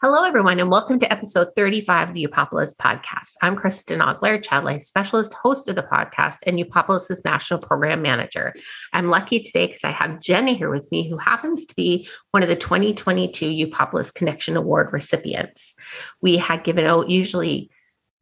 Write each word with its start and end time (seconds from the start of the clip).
Hello, 0.00 0.22
everyone, 0.22 0.60
and 0.60 0.70
welcome 0.70 1.00
to 1.00 1.12
episode 1.12 1.48
35 1.56 2.10
of 2.10 2.14
the 2.14 2.24
Upopolis 2.24 2.72
podcast. 2.76 3.34
I'm 3.42 3.56
Kristen 3.56 3.98
Ogler, 3.98 4.40
child 4.40 4.64
life 4.64 4.82
specialist, 4.82 5.34
host 5.34 5.66
of 5.66 5.74
the 5.74 5.82
podcast, 5.82 6.36
and 6.46 6.56
Upopolis's 6.56 7.24
national 7.24 7.58
program 7.58 8.00
manager. 8.00 8.54
I'm 8.92 9.08
lucky 9.08 9.40
today 9.40 9.66
because 9.66 9.82
I 9.82 9.90
have 9.90 10.20
Jenna 10.20 10.52
here 10.52 10.70
with 10.70 10.88
me, 10.92 11.08
who 11.08 11.16
happens 11.16 11.66
to 11.66 11.74
be 11.74 12.08
one 12.30 12.44
of 12.44 12.48
the 12.48 12.54
2022 12.54 13.50
Upopolis 13.66 14.14
Connection 14.14 14.56
Award 14.56 14.92
recipients. 14.92 15.74
We 16.22 16.36
had 16.36 16.62
given 16.62 16.84
out 16.84 17.10
usually 17.10 17.68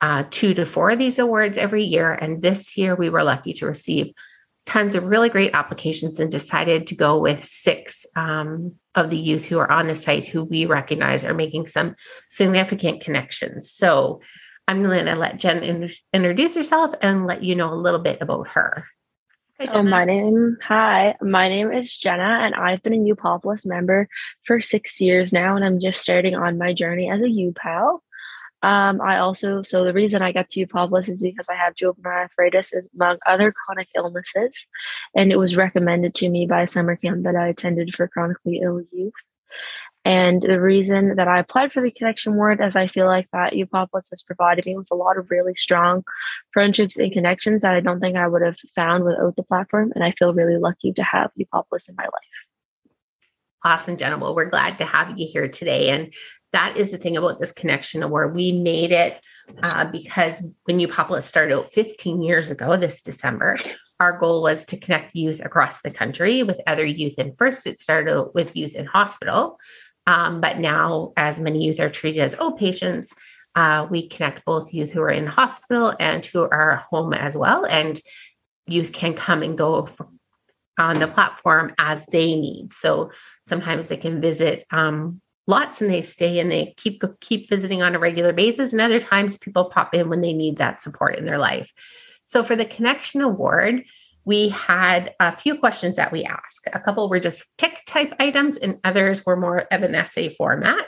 uh, 0.00 0.24
two 0.30 0.54
to 0.54 0.64
four 0.64 0.92
of 0.92 0.98
these 0.98 1.18
awards 1.18 1.58
every 1.58 1.84
year, 1.84 2.10
and 2.10 2.40
this 2.40 2.78
year 2.78 2.94
we 2.94 3.10
were 3.10 3.22
lucky 3.22 3.52
to 3.52 3.66
receive 3.66 4.14
tons 4.66 4.96
of 4.96 5.04
really 5.04 5.28
great 5.28 5.54
applications 5.54 6.20
and 6.20 6.30
decided 6.30 6.88
to 6.88 6.94
go 6.94 7.18
with 7.18 7.42
six 7.42 8.04
um, 8.16 8.74
of 8.94 9.10
the 9.10 9.18
youth 9.18 9.44
who 9.44 9.58
are 9.58 9.70
on 9.70 9.86
the 9.86 9.96
site 9.96 10.26
who 10.26 10.44
we 10.44 10.66
recognize 10.66 11.24
are 11.24 11.34
making 11.34 11.66
some 11.66 11.94
significant 12.28 13.00
connections. 13.00 13.70
So 13.70 14.20
I'm 14.68 14.82
going 14.82 15.06
to 15.06 15.14
let 15.14 15.38
Jen 15.38 15.62
in- 15.62 15.88
introduce 16.12 16.56
herself 16.56 16.94
and 17.00 17.26
let 17.26 17.44
you 17.44 17.54
know 17.54 17.72
a 17.72 17.74
little 17.74 18.00
bit 18.00 18.18
about 18.20 18.48
her. 18.48 18.86
Hi, 19.60 19.68
so 19.68 19.82
my 19.82 20.04
name, 20.04 20.58
hi, 20.62 21.16
my 21.22 21.48
name 21.48 21.72
is 21.72 21.96
Jenna, 21.96 22.40
and 22.42 22.54
I've 22.54 22.82
been 22.82 22.92
a 22.92 23.14
Upopolis 23.14 23.64
member 23.64 24.06
for 24.44 24.60
six 24.60 25.00
years 25.00 25.32
now, 25.32 25.56
and 25.56 25.64
I'm 25.64 25.80
just 25.80 26.02
starting 26.02 26.34
on 26.34 26.58
my 26.58 26.74
journey 26.74 27.08
as 27.08 27.22
a 27.22 27.26
UPAL. 27.26 28.00
Um, 28.62 29.00
I 29.00 29.18
also, 29.18 29.62
so 29.62 29.84
the 29.84 29.92
reason 29.92 30.22
I 30.22 30.32
got 30.32 30.48
to 30.50 30.66
Upopolis 30.66 31.08
is 31.08 31.22
because 31.22 31.48
I 31.48 31.54
have 31.54 31.74
juvenile 31.74 32.12
arthritis 32.12 32.72
among 32.94 33.18
other 33.26 33.52
chronic 33.52 33.88
illnesses. 33.94 34.66
And 35.14 35.30
it 35.30 35.36
was 35.36 35.56
recommended 35.56 36.14
to 36.16 36.28
me 36.28 36.46
by 36.46 36.62
a 36.62 36.66
summer 36.66 36.96
camp 36.96 37.24
that 37.24 37.36
I 37.36 37.48
attended 37.48 37.94
for 37.94 38.08
chronically 38.08 38.60
ill 38.62 38.80
youth. 38.92 39.12
And 40.04 40.40
the 40.40 40.60
reason 40.60 41.16
that 41.16 41.26
I 41.26 41.40
applied 41.40 41.72
for 41.72 41.82
the 41.82 41.90
Connection 41.90 42.34
Award 42.34 42.60
is 42.62 42.76
I 42.76 42.86
feel 42.86 43.06
like 43.06 43.26
that 43.32 43.54
Upopolis 43.54 44.08
has 44.10 44.22
provided 44.22 44.64
me 44.64 44.76
with 44.76 44.86
a 44.92 44.94
lot 44.94 45.18
of 45.18 45.32
really 45.32 45.56
strong 45.56 46.04
friendships 46.52 46.96
and 46.96 47.12
connections 47.12 47.62
that 47.62 47.74
I 47.74 47.80
don't 47.80 47.98
think 47.98 48.16
I 48.16 48.28
would 48.28 48.42
have 48.42 48.56
found 48.76 49.02
without 49.02 49.34
the 49.34 49.42
platform. 49.42 49.90
And 49.96 50.04
I 50.04 50.12
feel 50.12 50.32
really 50.32 50.58
lucky 50.58 50.92
to 50.92 51.02
have 51.02 51.32
Upopolis 51.36 51.88
in 51.88 51.96
my 51.96 52.04
life. 52.04 52.45
Awesome, 53.66 53.96
Jenna. 53.96 54.16
Well, 54.16 54.36
we're 54.36 54.48
glad 54.48 54.78
to 54.78 54.84
have 54.84 55.18
you 55.18 55.26
here 55.26 55.48
today. 55.48 55.88
And 55.90 56.12
that 56.52 56.76
is 56.76 56.92
the 56.92 56.98
thing 56.98 57.16
about 57.16 57.38
this 57.38 57.50
connection 57.50 58.04
award. 58.04 58.32
We 58.32 58.52
made 58.52 58.92
it 58.92 59.20
uh, 59.60 59.86
because 59.86 60.40
when 60.66 60.78
you 60.78 60.86
Upopolis 60.86 61.22
started 61.24 61.52
out 61.52 61.72
15 61.72 62.22
years 62.22 62.52
ago, 62.52 62.76
this 62.76 63.02
December, 63.02 63.58
our 63.98 64.20
goal 64.20 64.40
was 64.40 64.64
to 64.66 64.76
connect 64.76 65.16
youth 65.16 65.44
across 65.44 65.82
the 65.82 65.90
country 65.90 66.44
with 66.44 66.60
other 66.68 66.86
youth. 66.86 67.14
And 67.18 67.36
first, 67.36 67.66
it 67.66 67.80
started 67.80 68.30
with 68.34 68.54
youth 68.54 68.76
in 68.76 68.86
hospital. 68.86 69.58
Um, 70.06 70.40
but 70.40 70.60
now, 70.60 71.12
as 71.16 71.40
many 71.40 71.64
youth 71.64 71.80
are 71.80 71.90
treated 71.90 72.20
as 72.20 72.36
outpatients, 72.36 73.08
uh, 73.56 73.88
we 73.90 74.06
connect 74.06 74.44
both 74.44 74.72
youth 74.72 74.92
who 74.92 75.00
are 75.00 75.10
in 75.10 75.26
hospital 75.26 75.92
and 75.98 76.24
who 76.24 76.48
are 76.48 76.86
home 76.88 77.12
as 77.12 77.36
well. 77.36 77.66
And 77.66 78.00
youth 78.68 78.92
can 78.92 79.14
come 79.14 79.42
and 79.42 79.58
go 79.58 79.88
on 80.78 80.98
the 80.98 81.08
platform 81.08 81.74
as 81.78 82.06
they 82.06 82.34
need. 82.34 82.72
So 82.72 83.10
sometimes 83.44 83.88
they 83.88 83.96
can 83.96 84.20
visit 84.20 84.64
um, 84.70 85.20
lots 85.46 85.80
and 85.80 85.90
they 85.90 86.02
stay 86.02 86.38
and 86.38 86.50
they 86.50 86.74
keep 86.76 87.02
keep 87.20 87.48
visiting 87.48 87.82
on 87.82 87.94
a 87.94 87.98
regular 87.98 88.32
basis 88.32 88.72
and 88.72 88.80
other 88.80 89.00
times 89.00 89.38
people 89.38 89.66
pop 89.66 89.94
in 89.94 90.08
when 90.08 90.20
they 90.20 90.32
need 90.32 90.56
that 90.56 90.80
support 90.80 91.16
in 91.16 91.24
their 91.24 91.38
life 91.38 91.72
so 92.24 92.42
for 92.42 92.56
the 92.56 92.64
connection 92.64 93.20
award 93.20 93.84
we 94.24 94.48
had 94.48 95.14
a 95.20 95.30
few 95.30 95.56
questions 95.56 95.96
that 95.96 96.10
we 96.10 96.24
asked 96.24 96.68
a 96.72 96.80
couple 96.80 97.08
were 97.08 97.20
just 97.20 97.44
tick 97.58 97.80
type 97.86 98.12
items 98.18 98.56
and 98.56 98.78
others 98.82 99.24
were 99.24 99.36
more 99.36 99.66
of 99.70 99.82
an 99.82 99.94
essay 99.94 100.28
format 100.28 100.86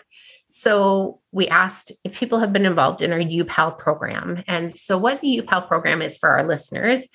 so 0.50 1.20
we 1.30 1.46
asked 1.48 1.92
if 2.04 2.18
people 2.18 2.38
have 2.38 2.52
been 2.52 2.66
involved 2.66 3.02
in 3.02 3.12
our 3.12 3.18
UPAL 3.18 3.78
program. 3.78 4.42
And 4.46 4.72
so, 4.72 4.96
what 4.96 5.20
the 5.20 5.42
UPAL 5.42 5.68
program 5.68 6.00
is 6.00 6.16
for 6.16 6.30
our 6.30 6.46
listeners 6.46 7.06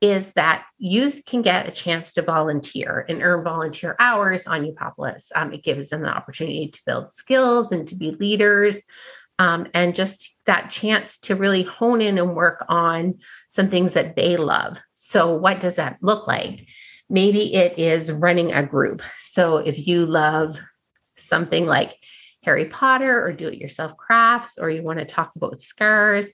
is 0.00 0.32
that 0.32 0.64
youth 0.78 1.22
can 1.26 1.42
get 1.42 1.68
a 1.68 1.72
chance 1.72 2.12
to 2.14 2.22
volunteer 2.22 3.04
and 3.08 3.22
earn 3.22 3.42
volunteer 3.42 3.96
hours 3.98 4.46
on 4.46 4.64
Upopolis. 4.64 5.32
Um, 5.34 5.52
it 5.52 5.64
gives 5.64 5.88
them 5.88 6.02
the 6.02 6.08
opportunity 6.08 6.68
to 6.68 6.80
build 6.86 7.10
skills 7.10 7.72
and 7.72 7.86
to 7.88 7.96
be 7.96 8.12
leaders, 8.12 8.82
um, 9.40 9.66
and 9.74 9.94
just 9.94 10.36
that 10.46 10.70
chance 10.70 11.18
to 11.20 11.36
really 11.36 11.62
hone 11.62 12.00
in 12.00 12.18
and 12.18 12.34
work 12.34 12.64
on 12.68 13.18
some 13.50 13.70
things 13.70 13.94
that 13.94 14.16
they 14.16 14.36
love. 14.36 14.80
So, 14.94 15.34
what 15.34 15.60
does 15.60 15.76
that 15.76 15.98
look 16.00 16.26
like? 16.26 16.68
Maybe 17.10 17.54
it 17.54 17.78
is 17.78 18.12
running 18.12 18.52
a 18.52 18.64
group. 18.64 19.02
So, 19.20 19.58
if 19.58 19.86
you 19.86 20.06
love 20.06 20.60
something 21.16 21.66
like 21.66 21.96
Harry 22.42 22.66
Potter 22.66 23.24
or 23.24 23.32
do 23.32 23.48
it 23.48 23.58
yourself 23.58 23.96
crafts, 23.96 24.58
or 24.58 24.70
you 24.70 24.82
want 24.82 25.00
to 25.00 25.04
talk 25.04 25.32
about 25.34 25.60
scars, 25.60 26.30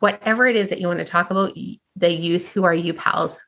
whatever 0.00 0.46
it 0.46 0.56
is 0.56 0.70
that 0.70 0.80
you 0.80 0.86
want 0.86 1.00
to 1.00 1.04
talk 1.04 1.30
about, 1.30 1.56
the 1.96 2.12
youth 2.12 2.48
who 2.48 2.64
are 2.64 2.74
you 2.74 2.94
pals 2.94 3.38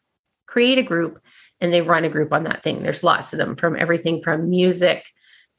create 0.47 0.79
a 0.79 0.83
group 0.83 1.21
and 1.61 1.73
they 1.73 1.83
run 1.83 2.05
a 2.05 2.09
group 2.09 2.33
on 2.33 2.45
that 2.45 2.63
thing. 2.63 2.83
There's 2.83 3.03
lots 3.03 3.33
of 3.33 3.39
them 3.39 3.57
from 3.57 3.77
everything 3.77 4.23
from 4.23 4.49
music 4.51 5.05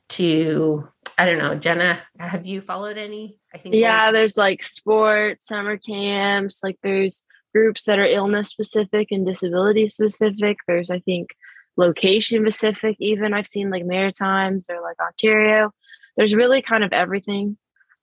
to 0.10 0.88
I 1.20 1.26
don't 1.26 1.40
know, 1.40 1.56
Jenna, 1.56 2.02
have 2.20 2.46
you 2.46 2.62
followed 2.62 2.98
any? 2.98 3.40
I 3.54 3.58
think 3.58 3.76
Yeah, 3.76 4.12
there's 4.12 4.38
like 4.38 4.62
sports, 4.64 5.48
summer 5.48 5.78
camps, 5.78 6.64
like 6.64 6.78
there's 6.84 7.24
groups 7.54 7.86
that 7.86 7.98
are 7.98 8.06
illness 8.06 8.50
specific 8.50 9.08
and 9.12 9.26
disability 9.26 9.88
specific. 9.88 10.58
There's 10.68 10.92
I 10.92 11.00
think 11.00 11.30
location 11.76 12.44
specific 12.44 12.98
even. 13.00 13.34
I've 13.34 13.48
seen 13.48 13.70
like 13.70 13.86
Maritimes 13.86 14.68
or 14.70 14.82
like 14.82 14.98
Ontario. 15.00 15.72
There's 16.18 16.36
really 16.36 16.62
kind 16.62 16.84
of 16.84 16.94
everything. 16.94 17.58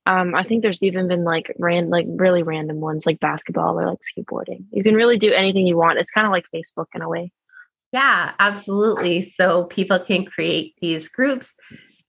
Um, 0.07 0.35
I 0.35 0.43
think 0.43 0.63
there's 0.63 0.83
even 0.83 1.09
been 1.09 1.25
like 1.25 1.53
ran 1.59 1.89
like 1.89 2.07
really 2.09 2.43
random 2.43 2.81
ones 2.81 3.07
like 3.07 3.21
basketball 3.21 3.79
or 3.81 3.87
like 3.87 4.01
skateboarding. 4.01 4.65
You 4.71 4.83
can 4.83 4.95
really 4.95 5.19
do 5.19 5.33
anything 5.33 5.67
you 5.67 5.77
want. 5.77 5.99
It's 5.99 6.13
kind 6.13 6.27
of 6.27 6.31
like 6.31 6.45
Facebook 6.55 6.87
in 6.95 7.03
a 7.03 7.09
way. 7.09 7.33
Yeah, 7.93 8.33
absolutely. 8.39 9.23
So 9.23 9.65
people 9.65 9.99
can 9.99 10.25
create 10.25 10.75
these 10.81 11.09
groups 11.09 11.55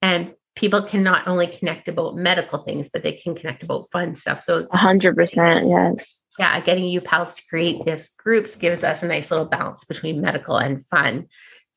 and 0.01 0.33
people 0.55 0.81
can 0.81 1.03
not 1.03 1.27
only 1.27 1.47
connect 1.47 1.87
about 1.87 2.15
medical 2.15 2.59
things, 2.59 2.89
but 2.89 3.03
they 3.03 3.11
can 3.11 3.35
connect 3.35 3.65
about 3.65 3.89
fun 3.91 4.15
stuff. 4.15 4.41
So 4.41 4.67
a 4.71 4.77
hundred 4.77 5.15
percent, 5.15 5.67
yes. 5.67 6.21
Yeah, 6.39 6.59
getting 6.61 6.85
you 6.85 7.01
pals 7.01 7.35
to 7.35 7.43
create 7.47 7.85
this 7.85 8.09
groups 8.09 8.55
gives 8.55 8.83
us 8.83 9.03
a 9.03 9.07
nice 9.07 9.31
little 9.31 9.45
balance 9.45 9.85
between 9.85 10.21
medical 10.21 10.57
and 10.57 10.83
fun. 10.85 11.27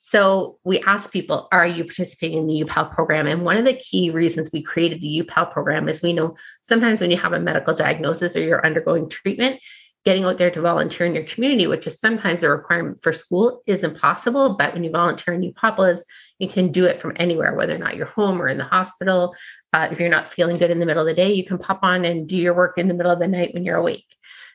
So 0.00 0.58
we 0.62 0.78
asked 0.82 1.12
people, 1.12 1.48
are 1.50 1.66
you 1.66 1.82
participating 1.82 2.38
in 2.38 2.46
the 2.46 2.64
UPAL 2.64 2.92
program? 2.92 3.26
And 3.26 3.44
one 3.44 3.56
of 3.56 3.64
the 3.64 3.74
key 3.74 4.10
reasons 4.10 4.48
we 4.52 4.62
created 4.62 5.00
the 5.00 5.22
UPAL 5.24 5.52
program 5.52 5.88
is 5.88 6.02
we 6.02 6.12
know 6.12 6.36
sometimes 6.62 7.00
when 7.00 7.10
you 7.10 7.16
have 7.16 7.32
a 7.32 7.40
medical 7.40 7.74
diagnosis 7.74 8.36
or 8.36 8.40
you're 8.40 8.64
undergoing 8.64 9.10
treatment, 9.10 9.60
getting 10.04 10.24
out 10.24 10.38
there 10.38 10.52
to 10.52 10.60
volunteer 10.60 11.04
in 11.04 11.16
your 11.16 11.24
community, 11.24 11.66
which 11.66 11.84
is 11.88 11.98
sometimes 11.98 12.44
a 12.44 12.48
requirement 12.48 13.02
for 13.02 13.12
school, 13.12 13.60
is 13.66 13.82
impossible. 13.82 14.56
But 14.56 14.72
when 14.72 14.84
you 14.84 14.90
volunteer 14.92 15.34
in 15.34 15.42
Upopolis, 15.42 16.02
you 16.38 16.48
can 16.48 16.70
do 16.70 16.84
it 16.84 17.02
from 17.02 17.14
anywhere, 17.16 17.56
whether 17.56 17.74
or 17.74 17.78
not 17.78 17.96
you're 17.96 18.06
home 18.06 18.40
or 18.40 18.46
in 18.46 18.58
the 18.58 18.64
hospital. 18.64 19.34
Uh, 19.72 19.88
if 19.90 19.98
you're 19.98 20.08
not 20.08 20.32
feeling 20.32 20.58
good 20.58 20.70
in 20.70 20.78
the 20.78 20.86
middle 20.86 21.02
of 21.02 21.08
the 21.08 21.20
day, 21.20 21.32
you 21.32 21.44
can 21.44 21.58
pop 21.58 21.80
on 21.82 22.04
and 22.04 22.28
do 22.28 22.36
your 22.36 22.54
work 22.54 22.78
in 22.78 22.86
the 22.86 22.94
middle 22.94 23.10
of 23.10 23.18
the 23.18 23.26
night 23.26 23.52
when 23.52 23.64
you're 23.64 23.76
awake. 23.76 24.06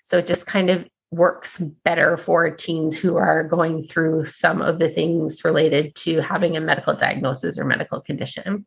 So 0.06 0.20
it 0.20 0.28
just 0.28 0.48
kind 0.48 0.70
of 0.70 0.88
works 1.13 1.59
better 1.84 2.18
for 2.18 2.50
teens 2.50 2.97
who 2.97 3.18
are 3.18 3.44
going 3.44 3.81
through 3.81 4.25
some 4.25 4.62
of 4.62 4.79
the 4.79 4.90
things 4.90 5.44
related 5.46 5.96
to 5.96 6.22
having 6.22 6.57
a 6.57 6.62
medical 6.62 6.96
diagnosis 6.96 7.57
or 7.57 7.66
medical 7.66 8.01
condition. 8.01 8.66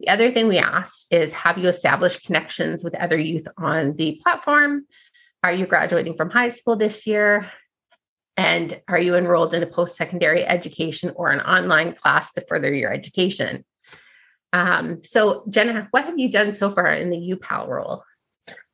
The 0.00 0.08
other 0.08 0.30
thing 0.30 0.48
we 0.48 0.58
asked 0.58 1.06
is 1.10 1.32
Have 1.32 1.58
you 1.58 1.68
established 1.68 2.24
connections 2.24 2.84
with 2.84 2.94
other 2.96 3.18
youth 3.18 3.48
on 3.56 3.94
the 3.94 4.20
platform? 4.22 4.86
Are 5.42 5.52
you 5.52 5.66
graduating 5.66 6.16
from 6.16 6.30
high 6.30 6.50
school 6.50 6.76
this 6.76 7.06
year? 7.06 7.50
And 8.36 8.78
are 8.88 8.98
you 8.98 9.14
enrolled 9.16 9.54
in 9.54 9.62
a 9.62 9.66
post 9.66 9.96
secondary 9.96 10.44
education 10.44 11.12
or 11.16 11.30
an 11.30 11.40
online 11.40 11.94
class 11.94 12.32
to 12.32 12.44
further 12.46 12.72
your 12.72 12.92
education? 12.92 13.64
Um, 14.52 15.02
so, 15.02 15.44
Jenna, 15.48 15.88
what 15.90 16.04
have 16.04 16.18
you 16.18 16.30
done 16.30 16.52
so 16.52 16.70
far 16.70 16.92
in 16.92 17.10
the 17.10 17.16
UPAL 17.16 17.68
role? 17.68 18.02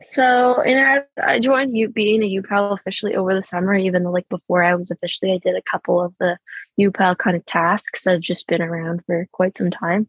So, 0.02 0.60
and 0.62 1.06
I, 1.19 1.34
I 1.34 1.38
joined 1.38 1.76
you 1.76 1.88
being 1.88 2.22
a 2.22 2.42
UPAL 2.42 2.78
officially 2.78 3.14
over 3.14 3.34
the 3.34 3.42
summer, 3.42 3.74
even 3.74 4.02
though 4.02 4.10
like 4.10 4.28
before 4.28 4.64
I 4.64 4.74
was 4.74 4.90
officially, 4.90 5.32
I 5.32 5.38
did 5.38 5.56
a 5.56 5.70
couple 5.70 6.00
of 6.00 6.14
the 6.19 6.38
UPAL 6.80 7.19
kind 7.19 7.36
of 7.36 7.46
tasks. 7.46 8.06
I've 8.06 8.20
just 8.20 8.46
been 8.46 8.62
around 8.62 9.04
for 9.06 9.26
quite 9.32 9.56
some 9.56 9.70
time. 9.70 10.08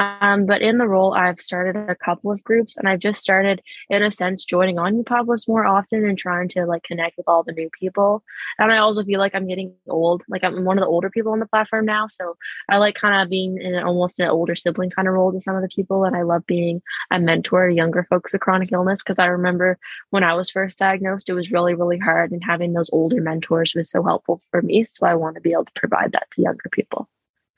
Um, 0.00 0.46
but 0.46 0.62
in 0.62 0.78
the 0.78 0.88
role, 0.88 1.12
I've 1.12 1.42
started 1.42 1.76
a 1.76 1.94
couple 1.94 2.32
of 2.32 2.42
groups 2.42 2.74
and 2.78 2.88
I've 2.88 3.00
just 3.00 3.20
started, 3.20 3.60
in 3.90 4.02
a 4.02 4.10
sense, 4.10 4.46
joining 4.46 4.78
on 4.78 5.04
Upopolis 5.04 5.46
more 5.46 5.66
often 5.66 6.06
and 6.06 6.16
trying 6.16 6.48
to 6.50 6.64
like 6.64 6.84
connect 6.84 7.18
with 7.18 7.28
all 7.28 7.42
the 7.42 7.52
new 7.52 7.68
people. 7.78 8.24
And 8.58 8.72
I 8.72 8.78
also 8.78 9.04
feel 9.04 9.20
like 9.20 9.34
I'm 9.34 9.46
getting 9.46 9.74
old. 9.90 10.22
Like 10.26 10.42
I'm 10.42 10.64
one 10.64 10.78
of 10.78 10.82
the 10.82 10.88
older 10.88 11.10
people 11.10 11.32
on 11.32 11.38
the 11.38 11.46
platform 11.46 11.84
now. 11.84 12.06
So 12.06 12.38
I 12.70 12.78
like 12.78 12.94
kind 12.94 13.22
of 13.22 13.28
being 13.28 13.60
in 13.60 13.74
almost 13.74 14.18
an 14.18 14.28
older 14.28 14.56
sibling 14.56 14.88
kind 14.88 15.06
of 15.06 15.12
role 15.12 15.32
to 15.32 15.40
some 15.40 15.54
of 15.54 15.60
the 15.60 15.68
people. 15.68 16.04
And 16.04 16.16
I 16.16 16.22
love 16.22 16.46
being 16.46 16.80
a 17.10 17.20
mentor 17.20 17.68
to 17.68 17.74
younger 17.74 18.06
folks 18.08 18.32
with 18.32 18.40
chronic 18.40 18.72
illness 18.72 19.00
because 19.04 19.22
I 19.22 19.26
remember 19.26 19.78
when 20.08 20.24
I 20.24 20.32
was 20.32 20.48
first 20.48 20.78
diagnosed, 20.78 21.28
it 21.28 21.34
was 21.34 21.50
really, 21.50 21.74
really 21.74 21.98
hard. 21.98 22.32
And 22.32 22.42
having 22.42 22.72
those 22.72 22.88
older 22.90 23.20
mentors 23.20 23.74
was 23.76 23.90
so 23.90 24.02
helpful 24.02 24.40
for 24.50 24.62
me. 24.62 24.86
So 24.90 25.06
I 25.06 25.14
want 25.14 25.34
to 25.34 25.42
be 25.42 25.52
able 25.52 25.66
to 25.66 25.72
provide 25.76 26.12
that 26.12 26.30
to 26.30 26.42
younger 26.42 26.70
people. 26.72 27.06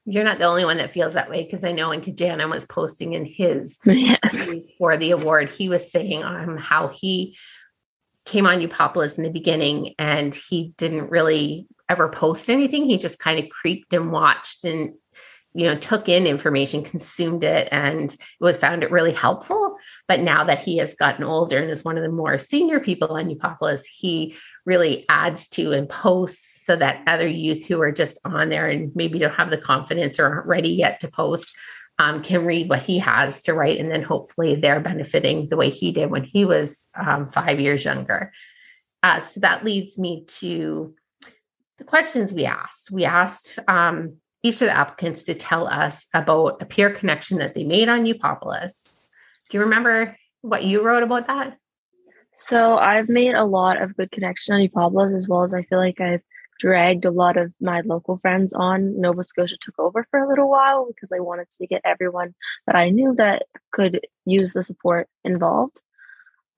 You're 0.05 0.25
not 0.25 0.39
the 0.39 0.47
only 0.47 0.65
one 0.65 0.79
that 0.79 0.93
feels 0.93 1.15
that 1.15 1.31
way 1.31 1.45
because 1.45 1.65
I 1.65 1.73
know 1.73 1.91
when 1.91 2.03
Kajana 2.03 2.51
was 2.51 2.67
posting 2.67 3.13
in 3.13 3.25
his 3.25 3.79
yes. 3.87 4.67
for 4.77 4.97
the 4.97 5.13
award, 5.13 5.51
he 5.51 5.69
was 5.69 5.93
saying 5.93 6.25
um, 6.25 6.57
how 6.57 6.89
he 6.89 7.37
came 8.25 8.47
on 8.47 8.61
Upopolis 8.61 9.17
in 9.17 9.23
the 9.23 9.31
beginning 9.31 9.95
and 9.99 10.35
he 10.35 10.73
didn't 10.77 11.11
really 11.11 11.67
ever 11.89 12.09
post 12.09 12.51
anything. 12.51 12.85
He 12.85 12.99
just 12.99 13.19
kind 13.19 13.39
of 13.39 13.49
creeped 13.49 13.93
and 13.93 14.11
watched 14.11 14.65
and 14.65 14.95
you 15.55 15.67
know 15.67 15.77
took 15.77 16.09
in 16.09 16.27
information 16.27 16.83
consumed 16.83 17.45
it 17.45 17.69
and 17.73 18.17
was 18.41 18.57
found 18.57 18.83
it 18.83 18.91
really 18.91 19.13
helpful 19.13 19.77
but 20.09 20.21
now 20.21 20.45
that 20.45 20.59
he 20.59 20.79
has 20.79 20.95
gotten 20.95 21.25
older 21.25 21.59
and 21.59 21.71
is 21.71 21.85
one 21.85 21.99
of 21.99 22.03
the 22.03 22.11
more 22.11 22.39
senior 22.39 22.81
people 22.81 23.09
on 23.11 23.29
Upopolis, 23.29 23.83
he 23.85 24.35
really 24.64 25.05
adds 25.09 25.49
to 25.49 25.73
and 25.73 25.88
posts 25.88 26.64
so 26.64 26.76
that 26.76 27.03
other 27.06 27.26
youth 27.26 27.67
who 27.67 27.81
are 27.81 27.93
just 27.93 28.19
on 28.25 28.49
there 28.49 28.69
and 28.69 28.94
maybe 28.94 29.19
don't 29.19 29.35
have 29.35 29.50
the 29.50 29.59
confidence 29.59 30.19
or 30.19 30.26
aren't 30.26 30.47
ready 30.47 30.70
yet 30.70 31.00
to 31.00 31.09
post 31.09 31.56
um, 31.99 32.23
can 32.23 32.44
read 32.44 32.69
what 32.69 32.82
he 32.82 32.99
has 32.99 33.43
to 33.43 33.55
write 33.55 33.79
and 33.79 33.91
then 33.91 34.03
hopefully 34.03 34.55
they're 34.55 34.81
benefiting 34.81 35.49
the 35.49 35.56
way 35.56 35.69
he 35.69 35.93
did 35.93 36.11
when 36.11 36.25
he 36.25 36.44
was 36.44 36.87
um, 36.94 37.29
five 37.29 37.61
years 37.61 37.85
younger 37.85 38.32
uh, 39.03 39.20
so 39.20 39.41
that 39.41 39.64
leads 39.64 39.99
me 39.99 40.25
to 40.26 40.94
the 41.79 41.85
questions 41.85 42.32
we 42.32 42.47
asked 42.47 42.91
we 42.91 43.05
asked 43.05 43.58
um, 43.69 44.17
each 44.43 44.55
of 44.55 44.67
the 44.67 44.76
applicants 44.76 45.23
to 45.25 45.35
tell 45.35 45.69
us 45.69 46.06
about 46.15 46.61
a 46.61 46.67
peer 46.67 46.91
connection 46.91 47.38
that 47.38 47.55
they 47.55 47.65
made 47.65 47.88
on 47.88 48.05
Upopolis. 48.05 49.06
Do 49.49 49.58
you 49.58 49.65
remember 49.65 50.17
what 50.41 50.65
you 50.65 50.85
wrote 50.85 51.03
about 51.03 51.29
that? 51.29 51.56
So 52.44 52.77
I've 52.77 53.09
made 53.09 53.35
a 53.35 53.44
lot 53.44 53.81
of 53.81 53.97
good 53.97 54.11
connections 54.11 54.53
on 54.53 54.67
Upopolis 54.67 55.15
as 55.15 55.29
well 55.29 55.44
as 55.44 55.55
I 55.55 55.62
feel 55.62 55.79
like 55.79 56.00
I've 56.00 56.23
dragged 56.59 57.05
a 57.05 57.11
lot 57.11 57.37
of 57.37 57.53
my 57.61 57.83
local 57.83 58.19
friends 58.19 58.53
on. 58.53 59.00
Nova 59.00 59.23
Scotia 59.23 59.56
took 59.61 59.79
over 59.79 60.05
for 60.11 60.19
a 60.19 60.29
little 60.29 60.50
while 60.50 60.87
because 60.89 61.11
I 61.15 61.21
wanted 61.21 61.49
to 61.50 61.67
get 61.69 61.83
everyone 61.85 62.35
that 62.67 62.75
I 62.75 62.91
knew 62.91 63.15
that 63.15 63.44
could 63.71 64.00
use 64.25 64.55
the 64.55 64.65
support 64.65 65.09
involved. 65.25 65.81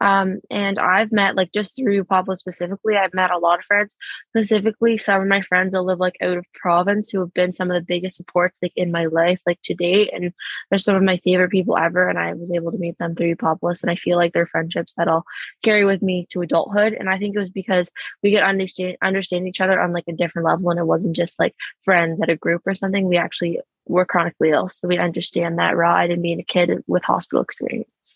Um, 0.04 0.40
and 0.50 0.78
I've 0.78 1.12
met 1.12 1.34
like 1.34 1.50
just 1.52 1.76
through 1.76 2.04
Pablo 2.04 2.34
specifically, 2.34 2.94
I've 2.94 3.14
met 3.14 3.30
a 3.30 3.38
lot 3.38 3.58
of 3.58 3.64
friends. 3.64 3.96
Specifically, 4.36 4.98
some 4.98 5.22
of 5.22 5.28
my 5.28 5.40
friends 5.40 5.72
that 5.72 5.80
live 5.80 5.98
like 5.98 6.16
out 6.20 6.36
of 6.36 6.44
province 6.52 7.08
who 7.08 7.20
have 7.20 7.32
been 7.32 7.54
some 7.54 7.70
of 7.70 7.74
the 7.74 7.86
biggest 7.86 8.18
supports 8.18 8.58
like 8.62 8.74
in 8.76 8.92
my 8.92 9.06
life, 9.06 9.40
like 9.46 9.62
to 9.62 9.72
date. 9.74 10.10
And 10.12 10.34
they're 10.68 10.78
some 10.78 10.94
of 10.94 11.02
my 11.02 11.16
favorite 11.24 11.50
people 11.50 11.78
ever. 11.78 12.06
And 12.06 12.18
I 12.18 12.34
was 12.34 12.52
able 12.52 12.70
to 12.70 12.76
meet 12.76 12.98
them 12.98 13.14
through 13.14 13.34
Upopolis. 13.34 13.82
And 13.82 13.90
I 13.90 13.96
feel 13.96 14.18
like 14.18 14.34
they're 14.34 14.46
friendships 14.46 14.92
that 14.98 15.08
I'll 15.08 15.24
carry 15.62 15.86
with 15.86 16.02
me 16.02 16.26
to 16.32 16.42
adulthood. 16.42 16.92
And 16.92 17.08
I 17.08 17.18
think 17.18 17.34
it 17.34 17.38
was 17.38 17.50
because 17.50 17.90
we 18.22 18.30
could 18.34 18.42
understand 18.42 18.98
understand 19.00 19.48
each 19.48 19.62
other 19.62 19.80
on 19.80 19.94
like 19.94 20.04
a 20.06 20.12
different 20.12 20.44
level. 20.44 20.68
And 20.68 20.78
it 20.78 20.86
wasn't 20.86 21.16
just 21.16 21.38
like 21.38 21.54
friends 21.82 22.20
at 22.20 22.28
a 22.28 22.36
group 22.36 22.60
or 22.66 22.74
something. 22.74 23.08
We 23.08 23.16
actually 23.16 23.58
were 23.86 24.04
chronically 24.04 24.50
ill. 24.50 24.68
So 24.68 24.86
we 24.86 24.98
understand 24.98 25.58
that 25.58 25.78
ride 25.78 26.10
and 26.10 26.22
being 26.22 26.40
a 26.40 26.44
kid 26.44 26.84
with 26.86 27.04
hospital 27.04 27.42
experience. 27.42 28.13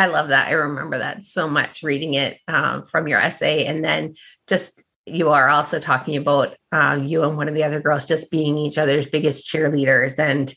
I 0.00 0.06
love 0.06 0.28
that. 0.28 0.48
I 0.48 0.52
remember 0.52 0.96
that 0.96 1.22
so 1.22 1.46
much 1.46 1.82
reading 1.82 2.14
it 2.14 2.38
um, 2.48 2.82
from 2.82 3.06
your 3.06 3.18
essay. 3.18 3.66
And 3.66 3.84
then 3.84 4.14
just 4.48 4.80
you 5.04 5.28
are 5.28 5.50
also 5.50 5.78
talking 5.78 6.16
about 6.16 6.56
uh, 6.72 6.98
you 7.02 7.22
and 7.22 7.36
one 7.36 7.48
of 7.48 7.54
the 7.54 7.64
other 7.64 7.80
girls 7.80 8.06
just 8.06 8.30
being 8.30 8.56
each 8.56 8.78
other's 8.78 9.06
biggest 9.06 9.44
cheerleaders. 9.44 10.18
And 10.18 10.54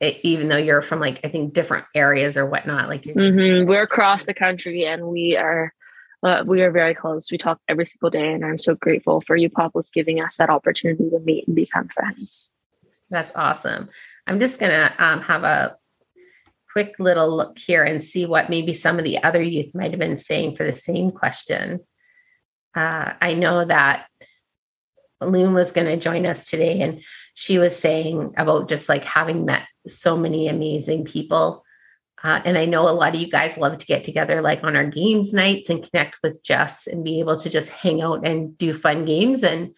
it, 0.00 0.18
even 0.22 0.48
though 0.48 0.56
you're 0.56 0.80
from 0.80 0.98
like, 0.98 1.20
I 1.24 1.28
think 1.28 1.52
different 1.52 1.84
areas 1.94 2.38
or 2.38 2.46
whatnot, 2.46 2.88
like 2.88 3.04
you're 3.04 3.14
just- 3.16 3.36
mm-hmm. 3.36 3.68
we're 3.68 3.82
across 3.82 4.24
the 4.24 4.32
country 4.34 4.86
and 4.86 5.06
we 5.06 5.36
are. 5.36 5.74
Uh, 6.24 6.44
we 6.46 6.62
are 6.62 6.70
very 6.70 6.94
close. 6.94 7.32
We 7.32 7.36
talk 7.36 7.58
every 7.68 7.84
single 7.84 8.08
day, 8.08 8.32
and 8.32 8.44
I'm 8.44 8.56
so 8.56 8.76
grateful 8.76 9.22
for 9.22 9.36
Upopolis 9.36 9.92
giving 9.92 10.20
us 10.20 10.36
that 10.36 10.50
opportunity 10.50 11.10
to 11.10 11.18
meet 11.18 11.48
and 11.48 11.56
become 11.56 11.88
friends. 11.88 12.48
That's 13.10 13.32
awesome. 13.34 13.90
I'm 14.28 14.38
just 14.38 14.60
gonna 14.60 14.94
um, 14.98 15.20
have 15.22 15.42
a 15.42 15.76
quick 16.72 16.94
little 16.98 17.34
look 17.34 17.58
here 17.58 17.84
and 17.84 18.02
see 18.02 18.26
what 18.26 18.50
maybe 18.50 18.72
some 18.72 18.98
of 18.98 19.04
the 19.04 19.22
other 19.22 19.42
youth 19.42 19.74
might 19.74 19.90
have 19.90 20.00
been 20.00 20.16
saying 20.16 20.56
for 20.56 20.64
the 20.64 20.72
same 20.72 21.10
question. 21.10 21.80
Uh, 22.74 23.12
I 23.20 23.34
know 23.34 23.64
that 23.64 24.06
Loon 25.20 25.54
was 25.54 25.72
going 25.72 25.86
to 25.86 25.96
join 25.96 26.26
us 26.26 26.46
today, 26.46 26.80
and 26.80 27.02
she 27.34 27.58
was 27.58 27.76
saying 27.76 28.34
about 28.36 28.68
just 28.68 28.88
like 28.88 29.04
having 29.04 29.44
met 29.44 29.62
so 29.86 30.16
many 30.16 30.48
amazing 30.48 31.04
people. 31.04 31.64
Uh, 32.24 32.40
and 32.44 32.56
I 32.56 32.66
know 32.66 32.88
a 32.88 32.90
lot 32.90 33.14
of 33.14 33.20
you 33.20 33.28
guys 33.28 33.58
love 33.58 33.78
to 33.78 33.86
get 33.86 34.04
together, 34.04 34.40
like 34.40 34.62
on 34.62 34.76
our 34.76 34.86
games 34.86 35.32
nights, 35.32 35.70
and 35.70 35.88
connect 35.88 36.18
with 36.22 36.42
Jess 36.42 36.86
and 36.86 37.04
be 37.04 37.20
able 37.20 37.36
to 37.38 37.50
just 37.50 37.68
hang 37.68 38.00
out 38.00 38.26
and 38.26 38.56
do 38.56 38.72
fun 38.72 39.04
games. 39.04 39.42
And 39.42 39.74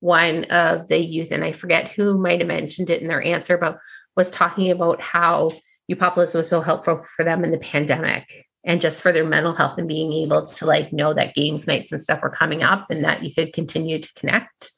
one 0.00 0.44
of 0.44 0.88
the 0.88 0.98
youth, 0.98 1.32
and 1.32 1.44
I 1.44 1.52
forget 1.52 1.92
who 1.92 2.16
might 2.16 2.40
have 2.40 2.48
mentioned 2.48 2.88
it 2.88 3.02
in 3.02 3.08
their 3.08 3.22
answer, 3.22 3.58
but 3.58 3.78
was 4.16 4.30
talking 4.30 4.70
about 4.70 5.00
how 5.00 5.50
Upopolis 5.90 6.34
was 6.34 6.48
so 6.48 6.60
helpful 6.60 6.98
for 6.98 7.24
them 7.24 7.44
in 7.44 7.50
the 7.50 7.58
pandemic 7.58 8.30
and 8.64 8.80
just 8.80 9.00
for 9.00 9.12
their 9.12 9.24
mental 9.24 9.54
health 9.54 9.78
and 9.78 9.88
being 9.88 10.12
able 10.12 10.46
to 10.46 10.66
like 10.66 10.92
know 10.92 11.14
that 11.14 11.34
games 11.34 11.66
nights 11.66 11.92
and 11.92 12.00
stuff 12.00 12.22
were 12.22 12.30
coming 12.30 12.62
up 12.62 12.90
and 12.90 13.04
that 13.04 13.22
you 13.22 13.34
could 13.34 13.52
continue 13.52 13.98
to 13.98 14.14
connect. 14.14 14.70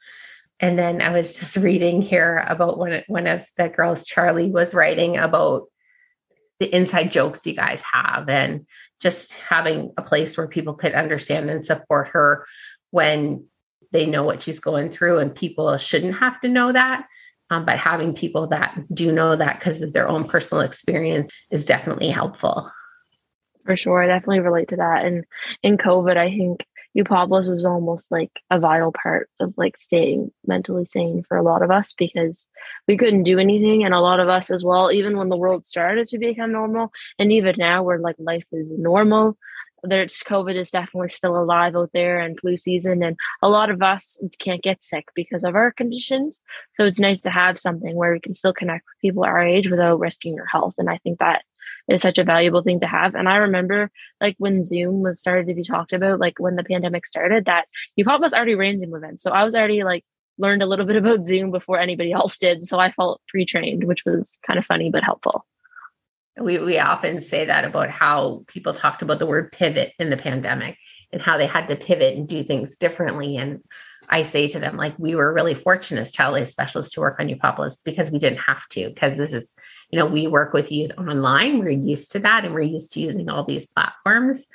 And 0.60 0.78
then 0.78 1.02
I 1.02 1.10
was 1.10 1.36
just 1.36 1.56
reading 1.58 2.02
here 2.02 2.44
about 2.46 2.78
one, 2.78 3.02
one 3.08 3.26
of 3.26 3.44
the 3.56 3.68
girls, 3.68 4.04
Charlie, 4.04 4.50
was 4.50 4.74
writing 4.74 5.16
about 5.16 5.64
the 6.60 6.74
inside 6.74 7.10
jokes 7.10 7.46
you 7.46 7.54
guys 7.54 7.82
have 7.90 8.28
and 8.28 8.66
just 9.00 9.32
having 9.34 9.92
a 9.96 10.02
place 10.02 10.36
where 10.36 10.46
people 10.46 10.74
could 10.74 10.92
understand 10.92 11.48
and 11.48 11.64
support 11.64 12.08
her 12.08 12.46
when 12.90 13.46
they 13.92 14.06
know 14.06 14.24
what 14.24 14.42
she's 14.42 14.60
going 14.60 14.90
through 14.90 15.18
and 15.18 15.34
people 15.34 15.76
shouldn't 15.78 16.18
have 16.18 16.40
to 16.42 16.48
know 16.48 16.70
that 16.70 17.06
um, 17.50 17.64
but 17.64 17.78
having 17.78 18.14
people 18.14 18.46
that 18.48 18.78
do 18.94 19.12
know 19.12 19.36
that 19.36 19.58
because 19.58 19.82
of 19.82 19.92
their 19.92 20.08
own 20.08 20.26
personal 20.28 20.62
experience 20.62 21.30
is 21.50 21.66
definitely 21.66 22.08
helpful. 22.08 22.70
For 23.66 23.76
sure. 23.76 24.02
I 24.02 24.06
definitely 24.06 24.40
relate 24.40 24.68
to 24.68 24.76
that. 24.76 25.04
And 25.04 25.24
in 25.62 25.76
COVID, 25.76 26.16
I 26.16 26.30
think 26.30 26.64
Upopolis 26.96 27.52
was 27.52 27.64
almost 27.64 28.10
like 28.10 28.32
a 28.50 28.58
vital 28.58 28.92
part 28.92 29.28
of 29.38 29.54
like 29.56 29.76
staying 29.80 30.32
mentally 30.46 30.84
sane 30.84 31.22
for 31.28 31.36
a 31.36 31.42
lot 31.42 31.62
of 31.62 31.70
us 31.70 31.92
because 31.92 32.48
we 32.88 32.96
couldn't 32.96 33.22
do 33.22 33.38
anything. 33.38 33.84
And 33.84 33.94
a 33.94 34.00
lot 34.00 34.20
of 34.20 34.28
us 34.28 34.50
as 34.50 34.64
well, 34.64 34.90
even 34.90 35.16
when 35.16 35.28
the 35.28 35.38
world 35.38 35.64
started 35.64 36.08
to 36.08 36.18
become 36.18 36.52
normal, 36.52 36.90
and 37.18 37.30
even 37.32 37.54
now 37.58 37.82
where 37.82 37.98
like 37.98 38.16
life 38.18 38.46
is 38.52 38.70
normal, 38.70 39.36
there's 39.82 40.18
COVID 40.18 40.56
is 40.56 40.70
definitely 40.70 41.08
still 41.08 41.36
alive 41.36 41.76
out 41.76 41.90
there 41.92 42.18
and 42.18 42.38
flu 42.38 42.56
season. 42.56 43.02
And 43.02 43.16
a 43.42 43.48
lot 43.48 43.70
of 43.70 43.82
us 43.82 44.18
can't 44.38 44.62
get 44.62 44.84
sick 44.84 45.08
because 45.14 45.44
of 45.44 45.54
our 45.54 45.72
conditions. 45.72 46.40
So 46.76 46.84
it's 46.84 46.98
nice 46.98 47.20
to 47.22 47.30
have 47.30 47.58
something 47.58 47.94
where 47.94 48.12
we 48.12 48.20
can 48.20 48.34
still 48.34 48.52
connect 48.52 48.84
with 48.86 49.00
people 49.00 49.24
our 49.24 49.42
age 49.42 49.68
without 49.70 49.98
risking 49.98 50.34
your 50.34 50.46
health. 50.46 50.74
And 50.78 50.90
I 50.90 50.98
think 50.98 51.18
that 51.18 51.42
is 51.88 52.02
such 52.02 52.18
a 52.18 52.24
valuable 52.24 52.62
thing 52.62 52.80
to 52.80 52.86
have. 52.86 53.14
And 53.14 53.28
I 53.28 53.36
remember 53.36 53.90
like 54.20 54.36
when 54.38 54.64
Zoom 54.64 55.02
was 55.02 55.20
started 55.20 55.46
to 55.48 55.54
be 55.54 55.62
talked 55.62 55.92
about, 55.92 56.20
like 56.20 56.38
when 56.38 56.56
the 56.56 56.64
pandemic 56.64 57.06
started, 57.06 57.46
that 57.46 57.66
you 57.96 58.04
probably 58.04 58.24
was 58.24 58.34
already 58.34 58.54
ran 58.54 58.78
Zoom 58.78 58.94
events. 58.94 59.22
So 59.22 59.30
I 59.30 59.44
was 59.44 59.54
already 59.54 59.82
like 59.82 60.04
learned 60.38 60.62
a 60.62 60.66
little 60.66 60.86
bit 60.86 60.96
about 60.96 61.26
Zoom 61.26 61.50
before 61.50 61.78
anybody 61.78 62.12
else 62.12 62.38
did. 62.38 62.64
So 62.64 62.78
I 62.78 62.92
felt 62.92 63.20
pre-trained, 63.28 63.84
which 63.84 64.04
was 64.04 64.38
kind 64.46 64.58
of 64.58 64.64
funny 64.64 64.90
but 64.90 65.04
helpful 65.04 65.44
we, 66.38 66.58
we 66.58 66.78
often 66.78 67.20
say 67.20 67.44
that 67.44 67.64
about 67.64 67.90
how 67.90 68.44
people 68.46 68.72
talked 68.72 69.02
about 69.02 69.18
the 69.18 69.26
word 69.26 69.52
pivot 69.52 69.92
in 69.98 70.10
the 70.10 70.16
pandemic 70.16 70.78
and 71.12 71.20
how 71.20 71.36
they 71.36 71.46
had 71.46 71.68
to 71.68 71.76
pivot 71.76 72.16
and 72.16 72.28
do 72.28 72.42
things 72.42 72.76
differently. 72.76 73.36
And 73.36 73.62
I 74.08 74.22
say 74.22 74.48
to 74.48 74.58
them, 74.58 74.76
like, 74.76 74.94
we 74.98 75.14
were 75.14 75.32
really 75.32 75.54
fortunate 75.54 76.00
as 76.00 76.12
child 76.12 76.34
life 76.34 76.48
specialists 76.48 76.92
to 76.94 77.00
work 77.00 77.18
on 77.20 77.28
Upopolis 77.28 77.78
because 77.84 78.10
we 78.10 78.18
didn't 78.18 78.40
have 78.40 78.66
to, 78.68 78.88
because 78.88 79.16
this 79.16 79.32
is, 79.32 79.54
you 79.90 79.98
know, 79.98 80.06
we 80.06 80.26
work 80.26 80.52
with 80.52 80.72
youth 80.72 80.90
online. 80.98 81.58
We're 81.58 81.70
used 81.70 82.12
to 82.12 82.18
that 82.20 82.44
and 82.44 82.54
we're 82.54 82.62
used 82.62 82.92
to 82.92 83.00
using 83.00 83.28
all 83.28 83.44
these 83.44 83.66
platforms. 83.66 84.46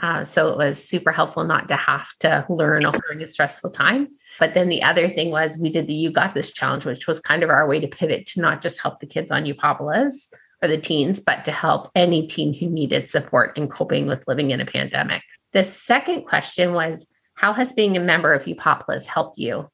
Uh, 0.00 0.24
so 0.24 0.48
it 0.48 0.56
was 0.56 0.82
super 0.82 1.12
helpful 1.12 1.44
not 1.44 1.68
to 1.68 1.76
have 1.76 2.08
to 2.18 2.44
learn 2.48 2.82
during 2.82 3.22
a 3.22 3.26
stressful 3.26 3.70
time. 3.70 4.08
But 4.40 4.54
then 4.54 4.68
the 4.68 4.82
other 4.82 5.08
thing 5.08 5.30
was 5.30 5.56
we 5.56 5.70
did 5.70 5.86
the 5.86 5.94
You 5.94 6.10
Got 6.10 6.34
This 6.34 6.52
challenge, 6.52 6.84
which 6.84 7.06
was 7.06 7.20
kind 7.20 7.44
of 7.44 7.50
our 7.50 7.68
way 7.68 7.78
to 7.78 7.86
pivot 7.86 8.26
to 8.28 8.40
not 8.40 8.60
just 8.60 8.82
help 8.82 8.98
the 8.98 9.06
kids 9.06 9.30
on 9.30 9.44
Upopolis, 9.44 10.32
for 10.62 10.68
the 10.68 10.78
teens, 10.78 11.18
but 11.18 11.44
to 11.44 11.50
help 11.50 11.90
any 11.96 12.26
teen 12.26 12.54
who 12.54 12.68
needed 12.68 13.08
support 13.08 13.58
in 13.58 13.66
coping 13.68 14.06
with 14.06 14.24
living 14.28 14.52
in 14.52 14.60
a 14.60 14.64
pandemic. 14.64 15.22
The 15.52 15.64
second 15.64 16.22
question 16.22 16.72
was 16.72 17.06
How 17.34 17.52
has 17.52 17.72
being 17.72 17.96
a 17.96 18.00
member 18.00 18.32
of 18.32 18.44
Upopolis 18.44 19.06
helped 19.06 19.38
you? 19.38 19.68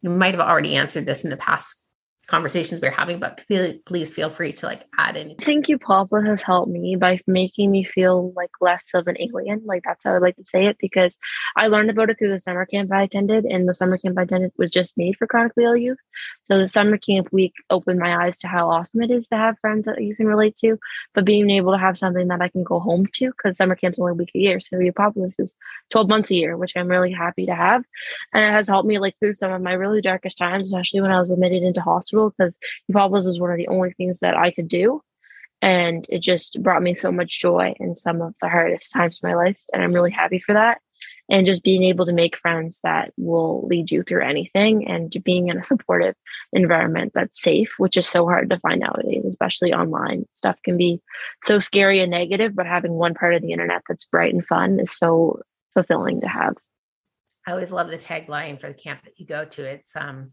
You 0.00 0.08
might 0.08 0.32
have 0.32 0.40
already 0.40 0.76
answered 0.76 1.04
this 1.04 1.24
in 1.24 1.30
the 1.30 1.36
past 1.36 1.76
conversations 2.30 2.80
we 2.80 2.88
are 2.88 2.92
having, 2.92 3.18
but 3.18 3.40
feel, 3.40 3.74
please 3.84 4.14
feel 4.14 4.30
free 4.30 4.52
to 4.52 4.66
like 4.66 4.84
add 4.96 5.16
anything. 5.16 5.36
I 5.40 5.44
think 5.44 5.66
Upopolis 5.66 6.26
has 6.26 6.42
helped 6.42 6.70
me 6.70 6.96
by 6.96 7.20
making 7.26 7.70
me 7.70 7.82
feel 7.82 8.32
like 8.36 8.50
less 8.60 8.90
of 8.94 9.08
an 9.08 9.16
alien. 9.20 9.62
Like 9.66 9.82
that's 9.84 10.04
how 10.04 10.14
I 10.14 10.18
like 10.18 10.36
to 10.36 10.44
say 10.44 10.66
it 10.66 10.76
because 10.78 11.18
I 11.56 11.66
learned 11.66 11.90
about 11.90 12.08
it 12.08 12.18
through 12.18 12.32
the 12.32 12.40
summer 12.40 12.64
camp 12.66 12.92
I 12.92 13.02
attended, 13.02 13.44
and 13.44 13.68
the 13.68 13.74
summer 13.74 13.98
camp 13.98 14.18
I 14.18 14.22
attended 14.22 14.52
was 14.56 14.70
just 14.70 14.96
made 14.96 15.16
for 15.16 15.26
chronically 15.26 15.64
ill 15.64 15.76
youth. 15.76 15.98
So 16.44 16.58
the 16.58 16.68
summer 16.68 16.96
camp 16.96 17.32
week 17.32 17.52
opened 17.68 17.98
my 17.98 18.24
eyes 18.24 18.38
to 18.38 18.48
how 18.48 18.70
awesome 18.70 19.02
it 19.02 19.10
is 19.10 19.28
to 19.28 19.36
have 19.36 19.58
friends 19.58 19.86
that 19.86 20.02
you 20.02 20.14
can 20.14 20.26
relate 20.26 20.54
to, 20.56 20.78
but 21.14 21.24
being 21.24 21.50
able 21.50 21.72
to 21.72 21.78
have 21.78 21.98
something 21.98 22.28
that 22.28 22.40
I 22.40 22.48
can 22.48 22.62
go 22.62 22.78
home 22.78 23.06
to 23.14 23.26
because 23.26 23.56
summer 23.56 23.74
camp's 23.74 23.98
only 23.98 24.12
a 24.12 24.14
week 24.14 24.30
a 24.34 24.38
year. 24.38 24.60
So 24.60 24.78
your 24.78 24.92
Upopolis 24.92 25.34
is 25.38 25.52
12 25.90 26.08
months 26.08 26.30
a 26.30 26.36
year, 26.36 26.56
which 26.56 26.72
I'm 26.76 26.88
really 26.88 27.12
happy 27.12 27.46
to 27.46 27.54
have. 27.54 27.84
And 28.32 28.44
it 28.44 28.52
has 28.52 28.68
helped 28.68 28.86
me 28.86 29.00
like 29.00 29.16
through 29.18 29.32
some 29.32 29.52
of 29.52 29.62
my 29.62 29.72
really 29.72 30.00
darkest 30.00 30.38
times, 30.38 30.64
especially 30.64 31.00
when 31.00 31.12
I 31.12 31.18
was 31.18 31.32
admitted 31.32 31.62
into 31.64 31.80
hospital 31.80 32.19
possible 32.20 32.34
because 32.36 32.58
Upopolis 32.90 33.26
was 33.26 33.40
one 33.40 33.50
of 33.50 33.58
the 33.58 33.68
only 33.68 33.92
things 33.92 34.20
that 34.20 34.36
I 34.36 34.50
could 34.50 34.68
do. 34.68 35.02
And 35.62 36.06
it 36.08 36.22
just 36.22 36.62
brought 36.62 36.82
me 36.82 36.94
so 36.94 37.12
much 37.12 37.40
joy 37.40 37.74
in 37.78 37.94
some 37.94 38.22
of 38.22 38.34
the 38.40 38.48
hardest 38.48 38.92
times 38.92 39.18
of 39.18 39.28
my 39.28 39.34
life. 39.34 39.58
And 39.72 39.82
I'm 39.82 39.92
really 39.92 40.10
happy 40.10 40.38
for 40.38 40.54
that. 40.54 40.80
And 41.28 41.46
just 41.46 41.62
being 41.62 41.84
able 41.84 42.06
to 42.06 42.12
make 42.12 42.36
friends 42.38 42.80
that 42.82 43.12
will 43.16 43.64
lead 43.68 43.90
you 43.90 44.02
through 44.02 44.24
anything 44.24 44.88
and 44.88 45.14
being 45.22 45.48
in 45.48 45.58
a 45.58 45.62
supportive 45.62 46.16
environment 46.52 47.12
that's 47.14 47.40
safe, 47.40 47.74
which 47.78 47.96
is 47.96 48.08
so 48.08 48.24
hard 48.24 48.50
to 48.50 48.58
find 48.58 48.80
nowadays, 48.80 49.24
especially 49.26 49.72
online. 49.72 50.26
Stuff 50.32 50.58
can 50.64 50.76
be 50.76 51.00
so 51.44 51.60
scary 51.60 52.00
and 52.00 52.10
negative, 52.10 52.56
but 52.56 52.66
having 52.66 52.92
one 52.92 53.14
part 53.14 53.34
of 53.34 53.42
the 53.42 53.52
internet 53.52 53.82
that's 53.86 54.06
bright 54.06 54.34
and 54.34 54.44
fun 54.44 54.80
is 54.80 54.90
so 54.90 55.40
fulfilling 55.74 56.22
to 56.22 56.26
have. 56.26 56.54
I 57.46 57.52
always 57.52 57.70
love 57.70 57.90
the 57.90 57.96
tagline 57.96 58.60
for 58.60 58.68
the 58.68 58.74
camp 58.74 59.04
that 59.04 59.20
you 59.20 59.26
go 59.26 59.44
to. 59.44 59.62
It's 59.62 59.94
um, 59.94 60.32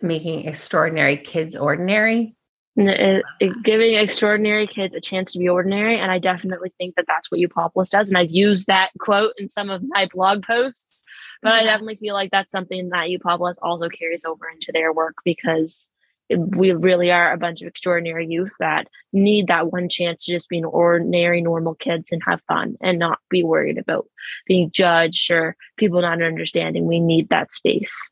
making 0.00 0.46
extraordinary 0.46 1.16
kids 1.16 1.56
ordinary. 1.56 2.34
It, 2.76 3.24
it, 3.40 3.62
giving 3.64 3.94
extraordinary 3.94 4.68
kids 4.68 4.94
a 4.94 5.00
chance 5.00 5.32
to 5.32 5.38
be 5.40 5.48
ordinary. 5.48 5.98
And 5.98 6.12
I 6.12 6.18
definitely 6.18 6.72
think 6.78 6.94
that 6.94 7.06
that's 7.08 7.30
what 7.30 7.40
Upopolis 7.40 7.90
does. 7.90 8.08
And 8.08 8.16
I've 8.16 8.30
used 8.30 8.68
that 8.68 8.90
quote 9.00 9.32
in 9.36 9.48
some 9.48 9.68
of 9.68 9.82
my 9.84 10.06
blog 10.06 10.44
posts, 10.44 11.02
but 11.42 11.48
yeah. 11.48 11.54
I 11.54 11.64
definitely 11.64 11.96
feel 11.96 12.14
like 12.14 12.30
that's 12.30 12.52
something 12.52 12.90
that 12.90 13.08
Upopolis 13.08 13.56
also 13.60 13.88
carries 13.88 14.24
over 14.24 14.48
into 14.48 14.70
their 14.72 14.92
work 14.92 15.16
because 15.24 15.88
we 16.30 16.72
really 16.72 17.10
are 17.10 17.32
a 17.32 17.38
bunch 17.38 17.62
of 17.62 17.68
extraordinary 17.68 18.26
youth 18.26 18.52
that 18.60 18.86
need 19.12 19.46
that 19.46 19.72
one 19.72 19.88
chance 19.88 20.24
to 20.24 20.32
just 20.32 20.48
be 20.48 20.58
an 20.58 20.64
ordinary, 20.64 21.40
normal 21.40 21.74
kids 21.74 22.12
and 22.12 22.22
have 22.26 22.42
fun 22.46 22.76
and 22.80 22.98
not 22.98 23.18
be 23.30 23.42
worried 23.42 23.78
about 23.78 24.06
being 24.46 24.70
judged 24.70 25.30
or 25.30 25.56
people 25.78 26.00
not 26.00 26.22
understanding. 26.22 26.86
We 26.86 27.00
need 27.00 27.30
that 27.30 27.52
space. 27.52 28.10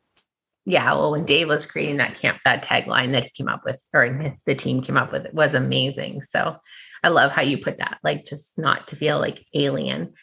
Yeah, 0.67 0.93
well, 0.95 1.13
when 1.13 1.25
Dave 1.25 1.49
was 1.49 1.65
creating 1.65 1.99
that 1.99 2.17
camp, 2.17 2.39
that 2.45 2.65
tagline 2.65 3.13
that 3.13 3.25
he 3.25 3.31
came 3.31 3.49
up 3.49 3.63
with, 3.65 3.81
or 3.95 4.37
the 4.45 4.55
team 4.55 4.83
came 4.83 4.97
up 4.97 5.13
with, 5.13 5.25
it 5.25 5.33
was 5.33 5.55
amazing. 5.55 6.23
So 6.23 6.57
I 7.05 7.09
love 7.09 7.31
how 7.31 7.43
you 7.43 7.59
put 7.59 7.79
that, 7.79 7.99
like 8.03 8.25
just 8.25 8.59
not 8.59 8.89
to 8.89 8.97
feel 8.97 9.19
like 9.19 9.47
alien. 9.55 10.15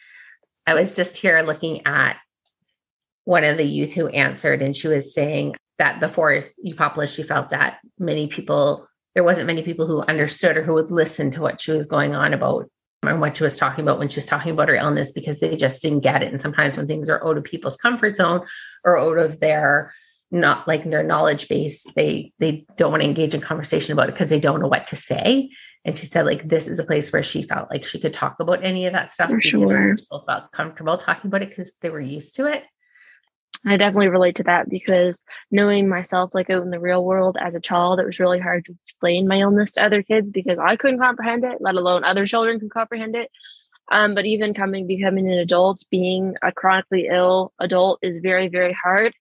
I 0.66 0.74
was 0.74 0.94
just 0.94 1.16
here 1.16 1.40
looking 1.40 1.86
at 1.86 2.16
one 3.24 3.44
of 3.44 3.56
the 3.56 3.64
youth 3.64 3.92
who 3.92 4.08
answered, 4.08 4.60
and 4.60 4.76
she 4.76 4.86
was 4.86 5.14
saying, 5.14 5.56
that 5.78 6.00
before 6.00 6.44
Upopolis, 6.64 7.14
she 7.14 7.22
felt 7.22 7.50
that 7.50 7.78
many 7.98 8.26
people, 8.28 8.86
there 9.14 9.24
wasn't 9.24 9.46
many 9.46 9.62
people 9.62 9.86
who 9.86 10.02
understood 10.02 10.56
or 10.56 10.62
who 10.62 10.74
would 10.74 10.90
listen 10.90 11.30
to 11.32 11.40
what 11.40 11.60
she 11.60 11.72
was 11.72 11.86
going 11.86 12.14
on 12.14 12.32
about 12.32 12.70
and 13.02 13.20
what 13.20 13.36
she 13.36 13.44
was 13.44 13.58
talking 13.58 13.84
about 13.84 13.98
when 13.98 14.08
she's 14.08 14.26
talking 14.26 14.52
about 14.52 14.68
her 14.68 14.76
illness 14.76 15.12
because 15.12 15.40
they 15.40 15.56
just 15.56 15.82
didn't 15.82 16.00
get 16.00 16.22
it. 16.22 16.30
And 16.30 16.40
sometimes 16.40 16.76
when 16.76 16.86
things 16.86 17.10
are 17.10 17.26
out 17.26 17.36
of 17.36 17.44
people's 17.44 17.76
comfort 17.76 18.16
zone 18.16 18.46
or 18.84 18.98
out 18.98 19.18
of 19.18 19.40
their 19.40 19.92
not 20.34 20.66
like 20.68 20.84
their 20.84 21.02
knowledge 21.02 21.48
base, 21.48 21.84
they 21.94 22.32
they 22.38 22.66
don't 22.76 22.90
want 22.90 23.02
to 23.02 23.08
engage 23.08 23.34
in 23.34 23.40
conversation 23.40 23.92
about 23.92 24.08
it 24.08 24.12
because 24.12 24.28
they 24.28 24.40
don't 24.40 24.60
know 24.60 24.68
what 24.68 24.88
to 24.88 24.96
say. 24.96 25.50
And 25.84 25.96
she 25.96 26.06
said, 26.06 26.24
like, 26.24 26.48
this 26.48 26.66
is 26.66 26.78
a 26.78 26.84
place 26.84 27.12
where 27.12 27.22
she 27.22 27.42
felt 27.42 27.70
like 27.70 27.84
she 27.84 28.00
could 28.00 28.14
talk 28.14 28.36
about 28.40 28.64
any 28.64 28.86
of 28.86 28.94
that 28.94 29.12
stuff. 29.12 29.30
For 29.30 29.40
sure. 29.40 29.94
People 29.96 30.24
felt 30.26 30.50
comfortable 30.52 30.96
talking 30.96 31.28
about 31.28 31.42
it 31.42 31.50
because 31.50 31.72
they 31.80 31.90
were 31.90 32.00
used 32.00 32.36
to 32.36 32.46
it. 32.46 32.64
I 33.66 33.76
definitely 33.76 34.08
relate 34.08 34.36
to 34.36 34.42
that 34.44 34.68
because 34.68 35.22
knowing 35.50 35.88
myself 35.88 36.34
like 36.34 36.50
out 36.50 36.62
in 36.62 36.70
the 36.70 36.80
real 36.80 37.04
world 37.04 37.36
as 37.40 37.54
a 37.54 37.60
child, 37.60 37.98
it 37.98 38.06
was 38.06 38.18
really 38.18 38.38
hard 38.38 38.66
to 38.66 38.74
explain 38.82 39.26
my 39.26 39.40
illness 39.40 39.72
to 39.72 39.84
other 39.84 40.02
kids 40.02 40.30
because 40.30 40.58
I 40.58 40.76
couldn't 40.76 40.98
comprehend 40.98 41.44
it, 41.44 41.58
let 41.60 41.74
alone 41.74 42.04
other 42.04 42.26
children 42.26 42.60
can 42.60 42.68
comprehend 42.68 43.16
it. 43.16 43.30
Um, 43.90 44.14
but 44.14 44.26
even 44.26 44.54
coming 44.54 44.86
becoming 44.86 45.30
an 45.30 45.38
adult, 45.38 45.82
being 45.90 46.34
a 46.42 46.52
chronically 46.52 47.08
ill 47.10 47.52
adult 47.58 48.00
is 48.02 48.18
very, 48.18 48.48
very 48.48 48.76
hard. 48.82 49.14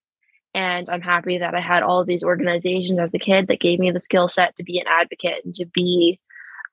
And 0.53 0.89
I'm 0.89 1.01
happy 1.01 1.37
that 1.39 1.55
I 1.55 1.61
had 1.61 1.83
all 1.83 1.99
of 1.99 2.07
these 2.07 2.23
organizations 2.23 2.99
as 2.99 3.13
a 3.13 3.19
kid 3.19 3.47
that 3.47 3.59
gave 3.59 3.79
me 3.79 3.91
the 3.91 3.99
skill 3.99 4.29
set 4.29 4.55
to 4.55 4.63
be 4.63 4.79
an 4.79 4.85
advocate 4.87 5.43
and 5.43 5.53
to 5.55 5.65
be 5.65 6.19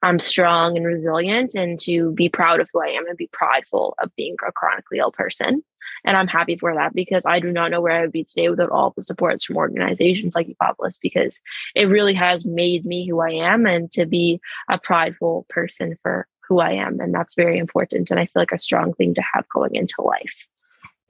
um, 0.03 0.19
strong 0.19 0.77
and 0.77 0.87
resilient 0.87 1.55
and 1.55 1.79
to 1.81 2.13
be 2.13 2.29
proud 2.29 2.61
of 2.61 2.69
who 2.73 2.81
I 2.83 2.89
am 2.89 3.07
and 3.07 3.17
be 3.17 3.29
prideful 3.33 3.95
of 4.03 4.15
being 4.17 4.37
a 4.47 4.53
chronically 4.53 4.99
ill 4.99 5.13
person. 5.13 5.63
And 6.05 6.17
I'm 6.17 6.29
happy 6.29 6.57
for 6.57 6.75
that 6.75 6.95
because 6.95 7.25
I 7.27 7.41
do 7.41 7.53
not 7.53 7.71
know 7.71 7.81
where 7.81 7.93
I 7.93 8.01
would 8.03 8.13
be 8.13 8.25
today 8.25 8.49
without 8.49 8.71
all 8.71 8.93
the 8.97 9.03
supports 9.03 9.45
from 9.45 9.57
organizations 9.57 10.35
like 10.35 10.49
Upopolis 10.49 10.99
because 11.01 11.41
it 11.75 11.89
really 11.89 12.15
has 12.15 12.47
made 12.47 12.87
me 12.87 13.07
who 13.07 13.21
I 13.21 13.31
am 13.31 13.67
and 13.67 13.91
to 13.93 14.07
be 14.07 14.41
a 14.73 14.79
prideful 14.79 15.47
person 15.51 15.97
for 16.03 16.27
who 16.49 16.61
I 16.61 16.73
am. 16.73 17.01
And 17.01 17.15
that's 17.15 17.35
very 17.35 17.59
important. 17.59 18.11
And 18.11 18.19
I 18.19 18.25
feel 18.27 18.41
like 18.41 18.53
a 18.53 18.59
strong 18.59 18.95
thing 18.95 19.15
to 19.15 19.23
have 19.35 19.49
going 19.51 19.75
into 19.75 20.03
life. 20.03 20.49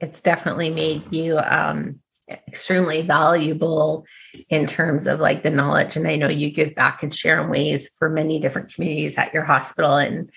It's 0.01 0.19
definitely 0.19 0.69
made 0.69 1.03
you 1.13 1.37
um, 1.37 2.00
extremely 2.47 3.01
valuable 3.01 4.05
in 4.49 4.65
terms 4.65 5.07
of 5.07 5.19
like 5.19 5.43
the 5.43 5.49
knowledge. 5.49 5.95
And 5.95 6.07
I 6.07 6.15
know 6.15 6.29
you 6.29 6.51
give 6.51 6.75
back 6.75 7.03
and 7.03 7.13
share 7.13 7.39
in 7.39 7.49
ways 7.49 7.89
for 7.97 8.09
many 8.09 8.39
different 8.39 8.73
communities 8.73 9.17
at 9.17 9.33
your 9.33 9.43
hospital. 9.43 9.95
And 9.95 10.31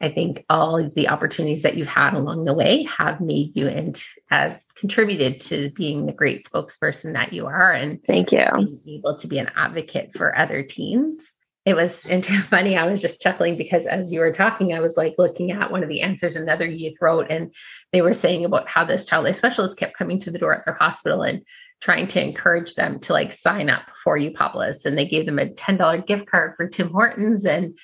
I 0.00 0.08
think 0.08 0.44
all 0.48 0.78
of 0.78 0.94
the 0.94 1.08
opportunities 1.08 1.62
that 1.62 1.76
you've 1.76 1.88
had 1.88 2.14
along 2.14 2.44
the 2.44 2.54
way 2.54 2.84
have 2.84 3.20
made 3.20 3.56
you 3.56 3.66
and 3.66 4.00
has 4.30 4.64
contributed 4.76 5.40
to 5.40 5.70
being 5.70 6.06
the 6.06 6.12
great 6.12 6.44
spokesperson 6.44 7.14
that 7.14 7.32
you 7.32 7.46
are. 7.46 7.72
And 7.72 8.02
thank 8.04 8.30
you. 8.30 8.46
Being 8.54 8.80
able 8.86 9.16
to 9.16 9.26
be 9.26 9.38
an 9.38 9.50
advocate 9.56 10.12
for 10.14 10.36
other 10.36 10.62
teens. 10.62 11.34
It 11.68 11.76
was 11.76 12.00
funny. 12.44 12.78
I 12.78 12.86
was 12.86 13.02
just 13.02 13.20
chuckling 13.20 13.58
because 13.58 13.86
as 13.86 14.10
you 14.10 14.20
were 14.20 14.32
talking, 14.32 14.72
I 14.72 14.80
was 14.80 14.96
like 14.96 15.16
looking 15.18 15.52
at 15.52 15.70
one 15.70 15.82
of 15.82 15.90
the 15.90 16.00
answers 16.00 16.34
another 16.34 16.66
youth 16.66 16.96
wrote, 16.98 17.26
and 17.28 17.52
they 17.92 18.00
were 18.00 18.14
saying 18.14 18.46
about 18.46 18.70
how 18.70 18.84
this 18.84 19.04
child 19.04 19.26
life 19.26 19.36
specialist 19.36 19.76
kept 19.76 19.96
coming 19.96 20.18
to 20.20 20.30
the 20.30 20.38
door 20.38 20.56
at 20.56 20.64
their 20.64 20.74
hospital 20.74 21.22
and 21.22 21.42
trying 21.82 22.06
to 22.08 22.22
encourage 22.22 22.74
them 22.74 22.98
to 23.00 23.12
like 23.12 23.32
sign 23.32 23.68
up 23.68 23.82
for 24.02 24.18
Upopolis. 24.18 24.86
And 24.86 24.96
they 24.96 25.06
gave 25.06 25.26
them 25.26 25.38
a 25.38 25.46
$10 25.46 26.06
gift 26.06 26.26
card 26.26 26.54
for 26.56 26.66
Tim 26.66 26.88
Hortons 26.88 27.44
and 27.44 27.76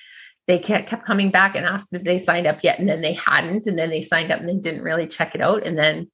they 0.47 0.59
kept 0.59 1.05
coming 1.05 1.29
back 1.29 1.55
and 1.55 1.65
asked 1.65 1.89
if 1.91 2.03
they 2.03 2.17
signed 2.17 2.47
up 2.47 2.59
yet 2.63 2.79
and 2.79 2.89
then 2.89 3.01
they 3.01 3.13
hadn't 3.13 3.67
and 3.67 3.77
then 3.77 3.91
they 3.91 4.01
signed 4.01 4.31
up 4.31 4.39
and 4.39 4.49
they 4.49 4.55
didn't 4.55 4.83
really 4.83 5.07
check 5.07 5.35
it 5.35 5.41
out 5.41 5.65
and 5.65 5.77
then 5.77 6.09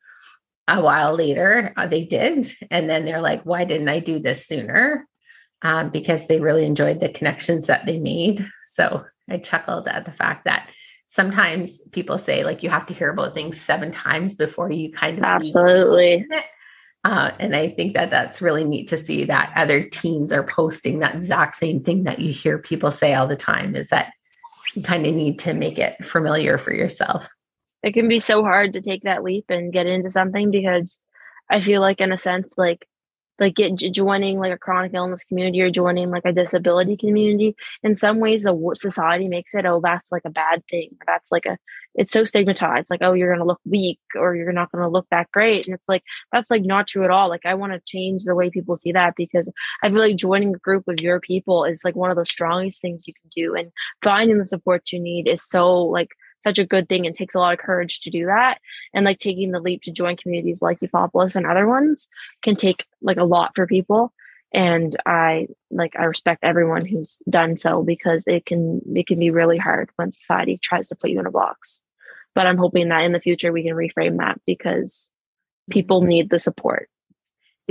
a 0.67 0.81
while 0.81 1.13
later 1.15 1.73
uh, 1.75 1.87
they 1.87 2.05
did 2.05 2.49
and 2.69 2.89
then 2.89 3.03
they're 3.03 3.19
like 3.19 3.41
why 3.43 3.65
didn't 3.65 3.89
i 3.89 3.99
do 3.99 4.19
this 4.19 4.45
sooner 4.45 5.05
um, 5.61 5.89
because 5.89 6.27
they 6.27 6.39
really 6.39 6.65
enjoyed 6.65 6.99
the 6.99 7.09
connections 7.09 7.67
that 7.67 7.85
they 7.85 7.99
made. 7.99 8.45
So 8.65 9.05
i 9.29 9.37
chuckled 9.37 9.87
at 9.87 10.05
the 10.05 10.11
fact 10.11 10.45
that 10.45 10.69
sometimes 11.07 11.79
people 11.91 12.17
say 12.17 12.43
like 12.43 12.63
you 12.63 12.69
have 12.69 12.85
to 12.87 12.93
hear 12.93 13.09
about 13.09 13.33
things 13.33 13.59
seven 13.59 13.91
times 13.91 14.35
before 14.35 14.71
you 14.71 14.91
kind 14.91 15.19
of 15.19 15.25
absolutely. 15.25 16.25
uh, 17.03 17.31
and 17.39 17.55
I 17.55 17.69
think 17.69 17.95
that 17.95 18.09
that's 18.09 18.41
really 18.41 18.63
neat 18.63 18.87
to 18.87 18.97
see 18.97 19.25
that 19.25 19.51
other 19.55 19.87
teens 19.89 20.31
are 20.31 20.43
posting 20.43 20.99
that 20.99 21.15
exact 21.15 21.55
same 21.55 21.83
thing 21.83 22.03
that 22.05 22.19
you 22.19 22.31
hear 22.31 22.57
people 22.57 22.91
say 22.91 23.13
all 23.13 23.27
the 23.27 23.35
time 23.35 23.75
is 23.75 23.89
that 23.89 24.13
you 24.73 24.81
kind 24.81 25.05
of 25.05 25.13
need 25.13 25.37
to 25.39 25.53
make 25.53 25.77
it 25.77 26.03
familiar 26.03 26.57
for 26.57 26.73
yourself. 26.73 27.27
It 27.83 27.93
can 27.93 28.07
be 28.07 28.19
so 28.19 28.43
hard 28.43 28.73
to 28.73 28.81
take 28.81 29.03
that 29.03 29.23
leap 29.23 29.45
and 29.49 29.73
get 29.73 29.87
into 29.87 30.09
something 30.09 30.51
because 30.51 30.99
I 31.49 31.59
feel 31.59 31.81
like, 31.81 31.99
in 31.99 32.13
a 32.13 32.17
sense, 32.17 32.53
like 32.57 32.87
like 33.39 33.55
get 33.55 33.75
joining 33.75 34.39
like 34.39 34.53
a 34.53 34.57
chronic 34.57 34.93
illness 34.93 35.23
community 35.23 35.61
or 35.61 35.69
joining 35.69 36.09
like 36.09 36.25
a 36.25 36.31
disability 36.31 36.97
community. 36.97 37.55
In 37.83 37.95
some 37.95 38.19
ways 38.19 38.43
the 38.43 38.71
society 38.75 39.27
makes 39.27 39.53
it 39.55 39.65
oh 39.65 39.81
that's 39.83 40.11
like 40.11 40.23
a 40.25 40.29
bad 40.29 40.63
thing 40.69 40.89
that's 41.05 41.31
like 41.31 41.45
a 41.45 41.57
it's 41.95 42.13
so 42.13 42.23
stigmatized 42.23 42.89
like 42.89 43.01
oh 43.01 43.13
you're 43.13 43.31
gonna 43.33 43.45
look 43.45 43.59
weak 43.65 43.99
or 44.15 44.35
you're 44.35 44.51
not 44.51 44.71
gonna 44.71 44.89
look 44.89 45.07
that 45.11 45.29
great 45.31 45.67
and 45.67 45.75
it's 45.75 45.87
like 45.89 46.03
that's 46.31 46.49
like 46.49 46.63
not 46.63 46.87
true 46.87 47.03
at 47.03 47.11
all 47.11 47.27
like 47.27 47.45
i 47.45 47.53
want 47.53 47.73
to 47.73 47.81
change 47.85 48.23
the 48.23 48.35
way 48.35 48.49
people 48.49 48.75
see 48.75 48.91
that 48.91 49.13
because 49.15 49.49
i 49.83 49.89
feel 49.89 49.99
like 49.99 50.15
joining 50.15 50.53
a 50.55 50.59
group 50.59 50.87
of 50.87 51.01
your 51.01 51.19
people 51.19 51.65
is 51.65 51.83
like 51.83 51.95
one 51.95 52.09
of 52.09 52.17
the 52.17 52.25
strongest 52.25 52.81
things 52.81 53.07
you 53.07 53.13
can 53.13 53.29
do 53.35 53.55
and 53.55 53.71
finding 54.01 54.37
the 54.37 54.45
support 54.45 54.91
you 54.91 54.99
need 54.99 55.27
is 55.27 55.43
so 55.43 55.81
like 55.81 56.09
such 56.43 56.59
a 56.59 56.65
good 56.65 56.89
thing 56.89 57.05
and 57.05 57.15
takes 57.15 57.35
a 57.35 57.39
lot 57.39 57.53
of 57.53 57.59
courage 57.59 58.01
to 58.01 58.09
do 58.09 58.25
that. 58.25 58.59
And 58.93 59.05
like 59.05 59.19
taking 59.19 59.51
the 59.51 59.59
leap 59.59 59.81
to 59.83 59.91
join 59.91 60.17
communities 60.17 60.61
like 60.61 60.79
Upopolis 60.79 61.35
and 61.35 61.45
other 61.45 61.67
ones 61.67 62.07
can 62.41 62.55
take 62.55 62.85
like 63.01 63.17
a 63.17 63.25
lot 63.25 63.51
for 63.55 63.67
people. 63.67 64.13
And 64.53 64.95
I 65.05 65.47
like 65.69 65.95
I 65.97 66.03
respect 66.03 66.43
everyone 66.43 66.85
who's 66.85 67.19
done 67.29 67.55
so 67.55 67.83
because 67.83 68.23
it 68.27 68.45
can 68.45 68.81
it 68.95 69.07
can 69.07 69.19
be 69.19 69.29
really 69.29 69.57
hard 69.57 69.89
when 69.95 70.11
society 70.11 70.59
tries 70.61 70.89
to 70.89 70.95
put 70.95 71.09
you 71.09 71.19
in 71.19 71.25
a 71.25 71.31
box. 71.31 71.81
But 72.35 72.47
I'm 72.47 72.57
hoping 72.57 72.89
that 72.89 73.03
in 73.03 73.13
the 73.13 73.19
future 73.19 73.51
we 73.51 73.63
can 73.63 73.75
reframe 73.75 74.17
that 74.17 74.41
because 74.45 75.09
people 75.69 76.01
mm-hmm. 76.01 76.09
need 76.09 76.29
the 76.29 76.39
support 76.39 76.89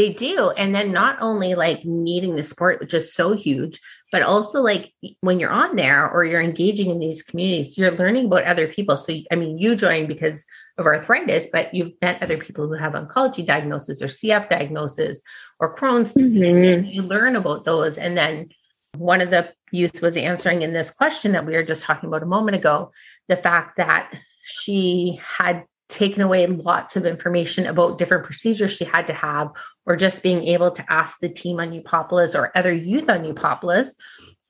they 0.01 0.13
do. 0.15 0.51
And 0.57 0.75
then 0.75 0.93
not 0.93 1.19
only 1.21 1.55
like 1.55 1.85
needing 1.85 2.35
the 2.35 2.43
support, 2.43 2.81
which 2.81 2.95
is 2.95 3.13
so 3.13 3.35
huge, 3.35 3.79
but 4.11 4.23
also 4.23 4.63
like 4.63 4.95
when 5.21 5.39
you're 5.39 5.51
on 5.51 5.77
there 5.77 6.11
or 6.11 6.25
you're 6.25 6.41
engaging 6.41 6.89
in 6.91 6.99
these 6.99 7.23
communities, 7.23 7.77
you're 7.77 7.91
learning 7.91 8.25
about 8.25 8.45
other 8.45 8.67
people. 8.67 8.97
So, 8.97 9.15
I 9.31 9.37
mean, 9.37 9.59
you 9.59 9.77
joined 9.77 10.09
because 10.09 10.47
of 10.79 10.87
arthritis, 10.87 11.49
but 11.53 11.75
you've 11.75 11.93
met 12.01 12.23
other 12.23 12.39
people 12.39 12.67
who 12.67 12.75
have 12.75 12.95
oncology 12.95 13.47
diagnosis 13.47 14.01
or 14.01 14.07
CF 14.07 14.49
diagnosis 14.49 15.21
or 15.59 15.77
Crohn's 15.77 16.15
disease. 16.15 16.41
Mm-hmm. 16.41 16.87
you 16.87 17.03
learn 17.03 17.37
about 17.37 17.65
those. 17.65 17.99
And 17.99 18.17
then 18.17 18.49
one 18.97 19.21
of 19.21 19.31
the 19.31 19.53
youth 19.71 20.01
was 20.01 20.17
answering 20.17 20.63
in 20.63 20.73
this 20.73 20.91
question 20.91 21.33
that 21.33 21.45
we 21.45 21.53
were 21.53 21.63
just 21.63 21.85
talking 21.85 22.09
about 22.09 22.23
a 22.23 22.27
moment 22.27 22.57
ago 22.57 22.91
the 23.29 23.37
fact 23.37 23.77
that 23.77 24.11
she 24.43 25.21
had 25.23 25.65
taken 25.91 26.23
away 26.23 26.47
lots 26.47 26.97
of 26.97 27.05
information 27.05 27.67
about 27.67 27.99
different 27.99 28.25
procedures 28.25 28.73
she 28.73 28.85
had 28.85 29.07
to 29.09 29.13
have, 29.13 29.51
or 29.85 29.97
just 29.97 30.23
being 30.23 30.45
able 30.45 30.71
to 30.71 30.85
ask 30.93 31.19
the 31.21 31.29
team 31.29 31.61
on 31.61 31.73
Upopolis 31.73 32.39
or 32.39 32.57
other 32.57 32.73
youth 32.73 33.11
on 33.11 33.25
Upopolis 33.25 33.91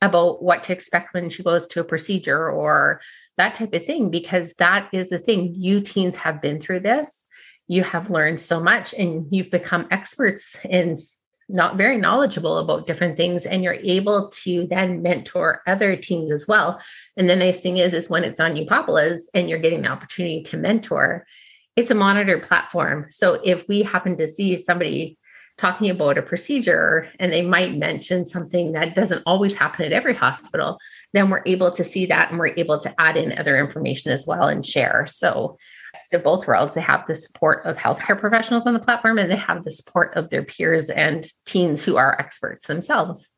about 0.02 0.42
what 0.42 0.62
to 0.64 0.72
expect 0.72 1.12
when 1.12 1.28
she 1.30 1.42
goes 1.42 1.66
to 1.66 1.80
a 1.80 1.84
procedure 1.84 2.48
or 2.50 3.00
that 3.36 3.54
type 3.54 3.74
of 3.74 3.84
thing, 3.84 4.10
because 4.10 4.52
that 4.58 4.88
is 4.92 5.08
the 5.08 5.18
thing. 5.18 5.54
You 5.56 5.80
teens 5.80 6.16
have 6.16 6.42
been 6.42 6.60
through 6.60 6.80
this. 6.80 7.24
You 7.68 7.82
have 7.84 8.10
learned 8.10 8.40
so 8.40 8.60
much 8.60 8.94
and 8.94 9.26
you've 9.30 9.50
become 9.50 9.86
experts 9.90 10.58
in 10.64 10.96
not 11.52 11.76
very 11.76 11.96
knowledgeable 11.96 12.58
about 12.58 12.86
different 12.86 13.16
things 13.16 13.46
and 13.46 13.62
you're 13.62 13.74
able 13.74 14.28
to 14.28 14.66
then 14.68 15.02
mentor 15.02 15.62
other 15.66 15.96
teams 15.96 16.32
as 16.32 16.46
well. 16.46 16.80
And 17.16 17.28
the 17.28 17.36
nice 17.36 17.60
thing 17.60 17.78
is 17.78 17.92
is 17.92 18.08
when 18.10 18.24
it's 18.24 18.40
on 18.40 18.54
Upopolis 18.54 19.22
and 19.34 19.48
you're 19.48 19.58
getting 19.58 19.82
the 19.82 19.88
opportunity 19.88 20.42
to 20.44 20.56
mentor 20.56 21.26
it's 21.76 21.90
a 21.90 21.94
monitored 21.94 22.42
platform. 22.42 23.06
So 23.08 23.40
if 23.44 23.66
we 23.68 23.82
happen 23.82 24.16
to 24.18 24.28
see 24.28 24.58
somebody 24.58 25.16
talking 25.56 25.90
about 25.90 26.18
a 26.18 26.22
procedure 26.22 27.08
and 27.18 27.32
they 27.32 27.42
might 27.42 27.76
mention 27.76 28.24
something 28.24 28.72
that 28.72 28.94
doesn't 28.94 29.22
always 29.26 29.54
happen 29.54 29.84
at 29.84 29.92
every 29.92 30.14
hospital 30.14 30.78
then 31.12 31.28
we're 31.28 31.42
able 31.44 31.70
to 31.70 31.84
see 31.84 32.06
that 32.06 32.30
and 32.30 32.38
we're 32.38 32.54
able 32.56 32.78
to 32.78 32.94
add 32.98 33.16
in 33.16 33.36
other 33.36 33.58
information 33.58 34.10
as 34.10 34.26
well 34.26 34.44
and 34.44 34.64
share. 34.64 35.06
So 35.06 35.58
of 36.12 36.22
both 36.22 36.46
worlds. 36.46 36.74
They 36.74 36.80
have 36.80 37.06
the 37.06 37.14
support 37.14 37.64
of 37.64 37.76
healthcare 37.76 38.18
professionals 38.18 38.66
on 38.66 38.74
the 38.74 38.80
platform 38.80 39.18
and 39.18 39.30
they 39.30 39.36
have 39.36 39.64
the 39.64 39.70
support 39.70 40.14
of 40.14 40.30
their 40.30 40.42
peers 40.42 40.90
and 40.90 41.26
teens 41.46 41.84
who 41.84 41.96
are 41.96 42.16
experts 42.18 42.66
themselves. 42.66 43.30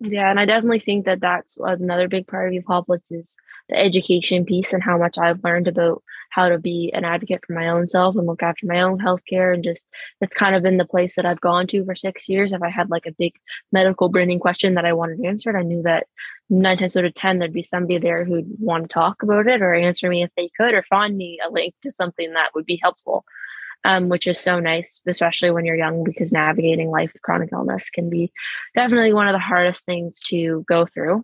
Yeah, 0.00 0.30
and 0.30 0.38
I 0.38 0.44
definitely 0.44 0.80
think 0.80 1.06
that 1.06 1.20
that's 1.20 1.56
another 1.56 2.08
big 2.08 2.26
part 2.26 2.54
of 2.54 2.62
Upopolis 2.62 3.10
is 3.10 3.34
the 3.68 3.76
education 3.76 4.44
piece 4.44 4.72
and 4.72 4.82
how 4.82 4.96
much 4.98 5.18
I've 5.18 5.42
learned 5.42 5.68
about 5.68 6.02
how 6.30 6.48
to 6.48 6.58
be 6.58 6.90
an 6.92 7.04
advocate 7.04 7.44
for 7.46 7.54
my 7.54 7.68
own 7.68 7.86
self 7.86 8.14
and 8.16 8.26
look 8.26 8.42
after 8.42 8.66
my 8.66 8.80
own 8.80 8.98
healthcare. 8.98 9.54
And 9.54 9.64
just 9.64 9.86
that's 10.20 10.34
kind 10.34 10.54
of 10.54 10.62
been 10.62 10.76
the 10.76 10.84
place 10.84 11.16
that 11.16 11.26
I've 11.26 11.40
gone 11.40 11.66
to 11.68 11.84
for 11.84 11.94
six 11.94 12.28
years. 12.28 12.52
If 12.52 12.62
I 12.62 12.68
had 12.68 12.90
like 12.90 13.06
a 13.06 13.12
big 13.12 13.32
medical 13.72 14.08
burning 14.08 14.38
question 14.38 14.74
that 14.74 14.84
I 14.84 14.92
wanted 14.92 15.24
answered, 15.24 15.56
I 15.56 15.62
knew 15.62 15.82
that 15.82 16.06
nine 16.50 16.78
times 16.78 16.96
out 16.96 17.04
of 17.04 17.14
10, 17.14 17.38
there'd 17.38 17.52
be 17.52 17.62
somebody 17.62 17.98
there 17.98 18.24
who'd 18.24 18.46
want 18.58 18.84
to 18.84 18.88
talk 18.92 19.22
about 19.22 19.46
it 19.46 19.62
or 19.62 19.74
answer 19.74 20.08
me 20.08 20.22
if 20.22 20.30
they 20.36 20.50
could 20.56 20.74
or 20.74 20.82
find 20.84 21.16
me 21.16 21.38
a 21.44 21.50
link 21.50 21.74
to 21.82 21.90
something 21.90 22.32
that 22.34 22.50
would 22.54 22.66
be 22.66 22.78
helpful. 22.82 23.24
Um, 23.84 24.08
which 24.08 24.26
is 24.26 24.40
so 24.40 24.58
nice, 24.58 25.00
especially 25.06 25.52
when 25.52 25.64
you're 25.64 25.76
young, 25.76 26.02
because 26.02 26.32
navigating 26.32 26.90
life 26.90 27.12
with 27.12 27.22
chronic 27.22 27.50
illness 27.52 27.88
can 27.88 28.10
be 28.10 28.32
definitely 28.74 29.12
one 29.12 29.28
of 29.28 29.32
the 29.32 29.38
hardest 29.38 29.84
things 29.84 30.18
to 30.26 30.64
go 30.66 30.86
through. 30.86 31.22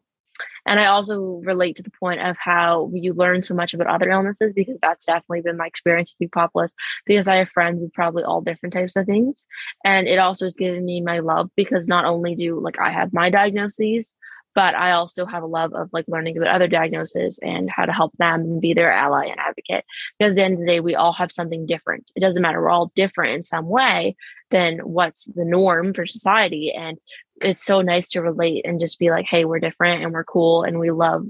And 0.67 0.79
I 0.79 0.87
also 0.87 1.41
relate 1.45 1.77
to 1.77 1.83
the 1.83 1.91
point 1.91 2.21
of 2.21 2.37
how 2.39 2.91
you 2.93 3.15
learn 3.15 3.43
so 3.43 3.55
much 3.55 3.75
about 3.75 3.89
other 3.89 4.11
illnesses 4.11 4.53
because 4.53 4.77
that's 4.81 5.07
definitely 5.07 5.43
been 5.43 5.57
my 5.57 5.67
experience 5.67 6.15
with 6.21 6.31
Upopolis 6.31 6.71
because 7.05 7.29
I 7.29 7.37
have 7.37 7.49
friends 7.49 7.81
with 7.81 7.93
probably 7.93 8.23
all 8.23 8.41
different 8.41 8.73
types 8.73 8.95
of 8.97 9.07
things. 9.07 9.45
And 9.85 10.07
it 10.07 10.19
also 10.19 10.45
has 10.45 10.55
given 10.55 10.85
me 10.85 11.01
my 11.01 11.19
love 11.19 11.51
because 11.57 11.89
not 11.89 12.05
only 12.05 12.35
do 12.35 12.61
like 12.61 12.79
I 12.79 12.91
have 12.91 13.13
my 13.13 13.31
diagnoses, 13.31 14.13
but 14.55 14.75
I 14.75 14.93
also 14.93 15.27
have 15.27 15.43
a 15.43 15.47
love 15.47 15.73
of 15.75 15.89
like 15.93 16.05
learning 16.09 16.37
about 16.37 16.55
other 16.55 16.69
diagnoses 16.69 17.39
and 17.43 17.71
how 17.71 17.85
to 17.85 17.93
help 17.93 18.17
them 18.19 18.41
and 18.41 18.61
be 18.61 18.75
their 18.75 18.93
ally 18.93 19.27
and 19.27 19.39
advocate. 19.39 19.85
Because 20.19 20.35
at 20.35 20.37
the 20.37 20.43
end 20.45 20.55
of 20.55 20.61
the 20.61 20.67
day, 20.67 20.81
we 20.81 20.95
all 20.95 21.13
have 21.13 21.33
something 21.33 21.67
different. 21.67 22.11
It 22.15 22.21
doesn't 22.21 22.43
matter. 22.43 22.61
We're 22.61 22.71
all 22.71 22.93
different 22.95 23.35
in 23.35 23.45
some 23.45 23.67
way 23.67 24.17
than 24.51 24.79
what's 24.81 25.25
the 25.25 25.45
norm 25.45 25.95
for 25.95 26.07
society. 26.07 26.73
And 26.73 26.99
it's 27.41 27.65
so 27.65 27.81
nice 27.81 28.11
to 28.11 28.21
relate 28.21 28.67
and 28.67 28.79
just 28.79 28.99
be 28.99 29.11
like, 29.11 29.27
hey, 29.29 29.45
we're 29.45 29.59
different 29.59 30.03
and 30.03 30.13
we're 30.13 30.25
cool 30.25 30.63
and 30.63 30.79
we 30.79 30.91
love 30.91 31.27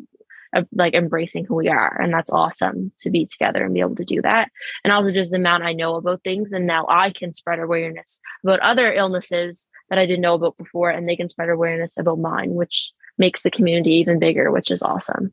uh, 0.55 0.63
like 0.73 0.93
embracing 0.93 1.47
who 1.47 1.55
we 1.55 1.69
are. 1.69 1.99
And 2.01 2.13
that's 2.13 2.31
awesome 2.31 2.93
to 2.99 3.11
be 3.11 3.25
together 3.25 3.65
and 3.65 3.73
be 3.73 3.81
able 3.81 3.95
to 3.95 4.05
do 4.05 4.21
that. 4.23 4.51
And 4.85 4.93
also 4.93 5.11
just 5.11 5.31
the 5.31 5.39
amount 5.39 5.63
I 5.63 5.73
know 5.73 5.95
about 5.95 6.23
things. 6.25 6.53
And 6.53 6.67
now 6.67 6.87
I 6.89 7.11
can 7.11 7.33
spread 7.33 7.59
awareness 7.59 8.21
about 8.43 8.61
other 8.61 8.93
illnesses 8.93 9.69
that 9.89 9.99
I 9.99 10.07
didn't 10.07 10.23
know 10.23 10.35
about 10.35 10.57
before, 10.57 10.91
and 10.91 11.09
they 11.09 11.17
can 11.17 11.29
spread 11.29 11.51
awareness 11.51 11.99
about 11.99 12.19
mine, 12.19 12.55
which 12.55 12.93
makes 13.19 13.43
the 13.43 13.51
community 13.51 13.93
even 13.95 14.19
bigger, 14.19 14.51
which 14.51 14.71
is 14.71 14.83
awesome. 14.83 15.33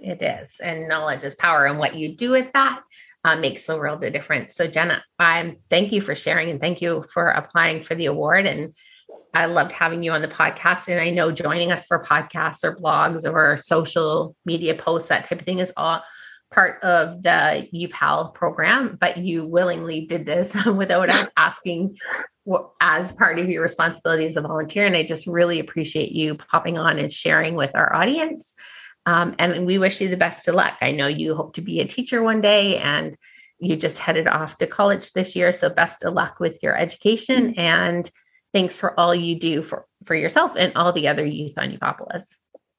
It 0.00 0.22
is. 0.22 0.60
And 0.62 0.88
knowledge 0.88 1.24
is 1.24 1.34
power. 1.34 1.66
And 1.66 1.78
what 1.78 1.94
you 1.94 2.14
do 2.14 2.30
with 2.30 2.50
that 2.54 2.80
uh, 3.24 3.36
makes 3.36 3.66
the 3.66 3.76
world 3.76 4.02
a 4.02 4.10
difference. 4.10 4.54
So, 4.54 4.66
Jenna, 4.66 5.04
I 5.18 5.56
thank 5.68 5.92
you 5.92 6.00
for 6.00 6.14
sharing 6.14 6.50
and 6.50 6.60
thank 6.60 6.80
you 6.80 7.04
for 7.12 7.28
applying 7.28 7.82
for 7.82 7.94
the 7.94 8.06
award. 8.06 8.46
And 8.46 8.74
I 9.34 9.46
loved 9.46 9.72
having 9.72 10.02
you 10.02 10.12
on 10.12 10.22
the 10.22 10.28
podcast. 10.28 10.88
And 10.88 11.00
I 11.00 11.10
know 11.10 11.30
joining 11.30 11.70
us 11.70 11.86
for 11.86 12.02
podcasts 12.02 12.64
or 12.64 12.76
blogs 12.76 13.30
or 13.30 13.56
social 13.56 14.34
media 14.44 14.74
posts, 14.74 15.08
that 15.10 15.24
type 15.24 15.40
of 15.40 15.44
thing 15.44 15.58
is 15.58 15.72
all 15.76 16.02
part 16.50 16.82
of 16.82 17.22
the 17.22 17.68
UPAL 17.72 18.34
program, 18.34 18.96
but 19.00 19.18
you 19.18 19.46
willingly 19.46 20.06
did 20.06 20.26
this 20.26 20.54
without 20.66 21.08
us 21.08 21.28
asking 21.36 21.96
as 22.80 23.12
part 23.12 23.38
of 23.38 23.48
your 23.48 23.62
responsibility 23.62 24.26
as 24.26 24.36
a 24.36 24.40
volunteer. 24.40 24.86
And 24.86 24.96
I 24.96 25.04
just 25.04 25.26
really 25.26 25.60
appreciate 25.60 26.12
you 26.12 26.34
popping 26.34 26.78
on 26.78 26.98
and 26.98 27.12
sharing 27.12 27.54
with 27.54 27.76
our 27.76 27.94
audience. 27.94 28.54
Um, 29.06 29.34
and 29.38 29.66
we 29.66 29.78
wish 29.78 30.00
you 30.00 30.08
the 30.08 30.16
best 30.16 30.48
of 30.48 30.54
luck. 30.54 30.76
I 30.80 30.90
know 30.90 31.06
you 31.06 31.34
hope 31.34 31.54
to 31.54 31.60
be 31.60 31.80
a 31.80 31.86
teacher 31.86 32.22
one 32.22 32.40
day 32.40 32.76
and 32.78 33.16
you 33.58 33.76
just 33.76 33.98
headed 33.98 34.26
off 34.26 34.56
to 34.58 34.66
college 34.66 35.12
this 35.12 35.36
year. 35.36 35.52
So 35.52 35.70
best 35.70 36.02
of 36.02 36.14
luck 36.14 36.40
with 36.40 36.62
your 36.62 36.76
education 36.76 37.50
mm-hmm. 37.50 37.60
and 37.60 38.10
thanks 38.52 38.80
for 38.80 38.98
all 38.98 39.14
you 39.14 39.38
do 39.38 39.62
for, 39.62 39.86
for 40.04 40.14
yourself 40.14 40.52
and 40.56 40.72
all 40.74 40.92
the 40.92 41.08
other 41.08 41.24
youth 41.24 41.56
on 41.56 41.70
Upopolis. 41.70 42.36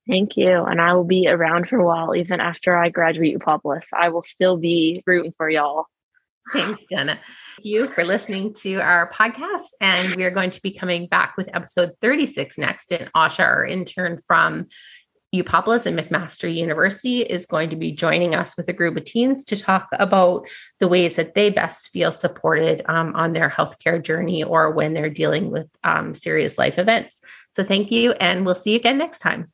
Thank 0.08 0.36
you. 0.36 0.64
And 0.64 0.82
I 0.82 0.94
will 0.94 1.04
be 1.04 1.28
around 1.28 1.70
for 1.70 1.78
a 1.78 1.86
while, 1.86 2.16
even 2.16 2.40
after 2.40 2.76
I 2.76 2.90
graduate 2.90 3.38
Upopolis. 3.38 3.90
I 3.94 4.10
will 4.10 4.24
still 4.24 4.58
be 4.58 5.02
rooting 5.06 5.34
for 5.38 5.50
y'all. 5.50 5.86
Thanks, 6.54 6.86
Jenna. 6.86 7.20
Thank 7.58 7.66
you 7.66 7.88
for 7.88 8.04
listening 8.04 8.54
to 8.56 8.76
our 8.78 9.12
podcast. 9.12 9.70
And 9.80 10.16
we 10.16 10.24
are 10.24 10.32
going 10.32 10.52
to 10.52 10.62
be 10.62 10.72
coming 10.72 11.08
back 11.08 11.38
with 11.38 11.50
episode 11.56 11.92
36 12.02 12.58
next. 12.58 12.92
And 12.92 13.12
Asha, 13.14 13.46
our 13.46 13.66
intern 13.66 14.18
from 14.26 14.68
Upopolis 15.34 15.86
and 15.86 15.98
McMaster 15.98 16.54
University, 16.54 17.22
is 17.22 17.46
going 17.46 17.70
to 17.70 17.76
be 17.76 17.92
joining 17.92 18.36
us 18.36 18.58
with 18.58 18.68
a 18.68 18.74
group 18.74 18.98
of 18.98 19.06
teens 19.06 19.46
to 19.46 19.56
talk 19.56 19.88
about 19.94 20.48
the 20.80 20.88
ways 20.88 21.16
that 21.16 21.36
they 21.36 21.52
best 21.52 21.90
feel 21.90 22.12
supported 22.12 22.82
um, 22.90 23.16
on 23.16 23.34
their 23.34 23.50
healthcare 23.50 24.04
journey 24.04 24.44
or 24.44 24.72
when 24.72 24.94
they're 24.94 25.10
dealing 25.10 25.52
with 25.52 25.70
um, 25.84 26.16
serious 26.16 26.58
life 26.58 26.78
events. 26.78 27.22
So, 27.52 27.64
thank 27.64 27.92
you, 27.92 28.12
and 28.14 28.46
we'll 28.46 28.56
see 28.56 28.72
you 28.72 28.78
again 28.78 28.98
next 28.98 29.20
time. 29.20 29.52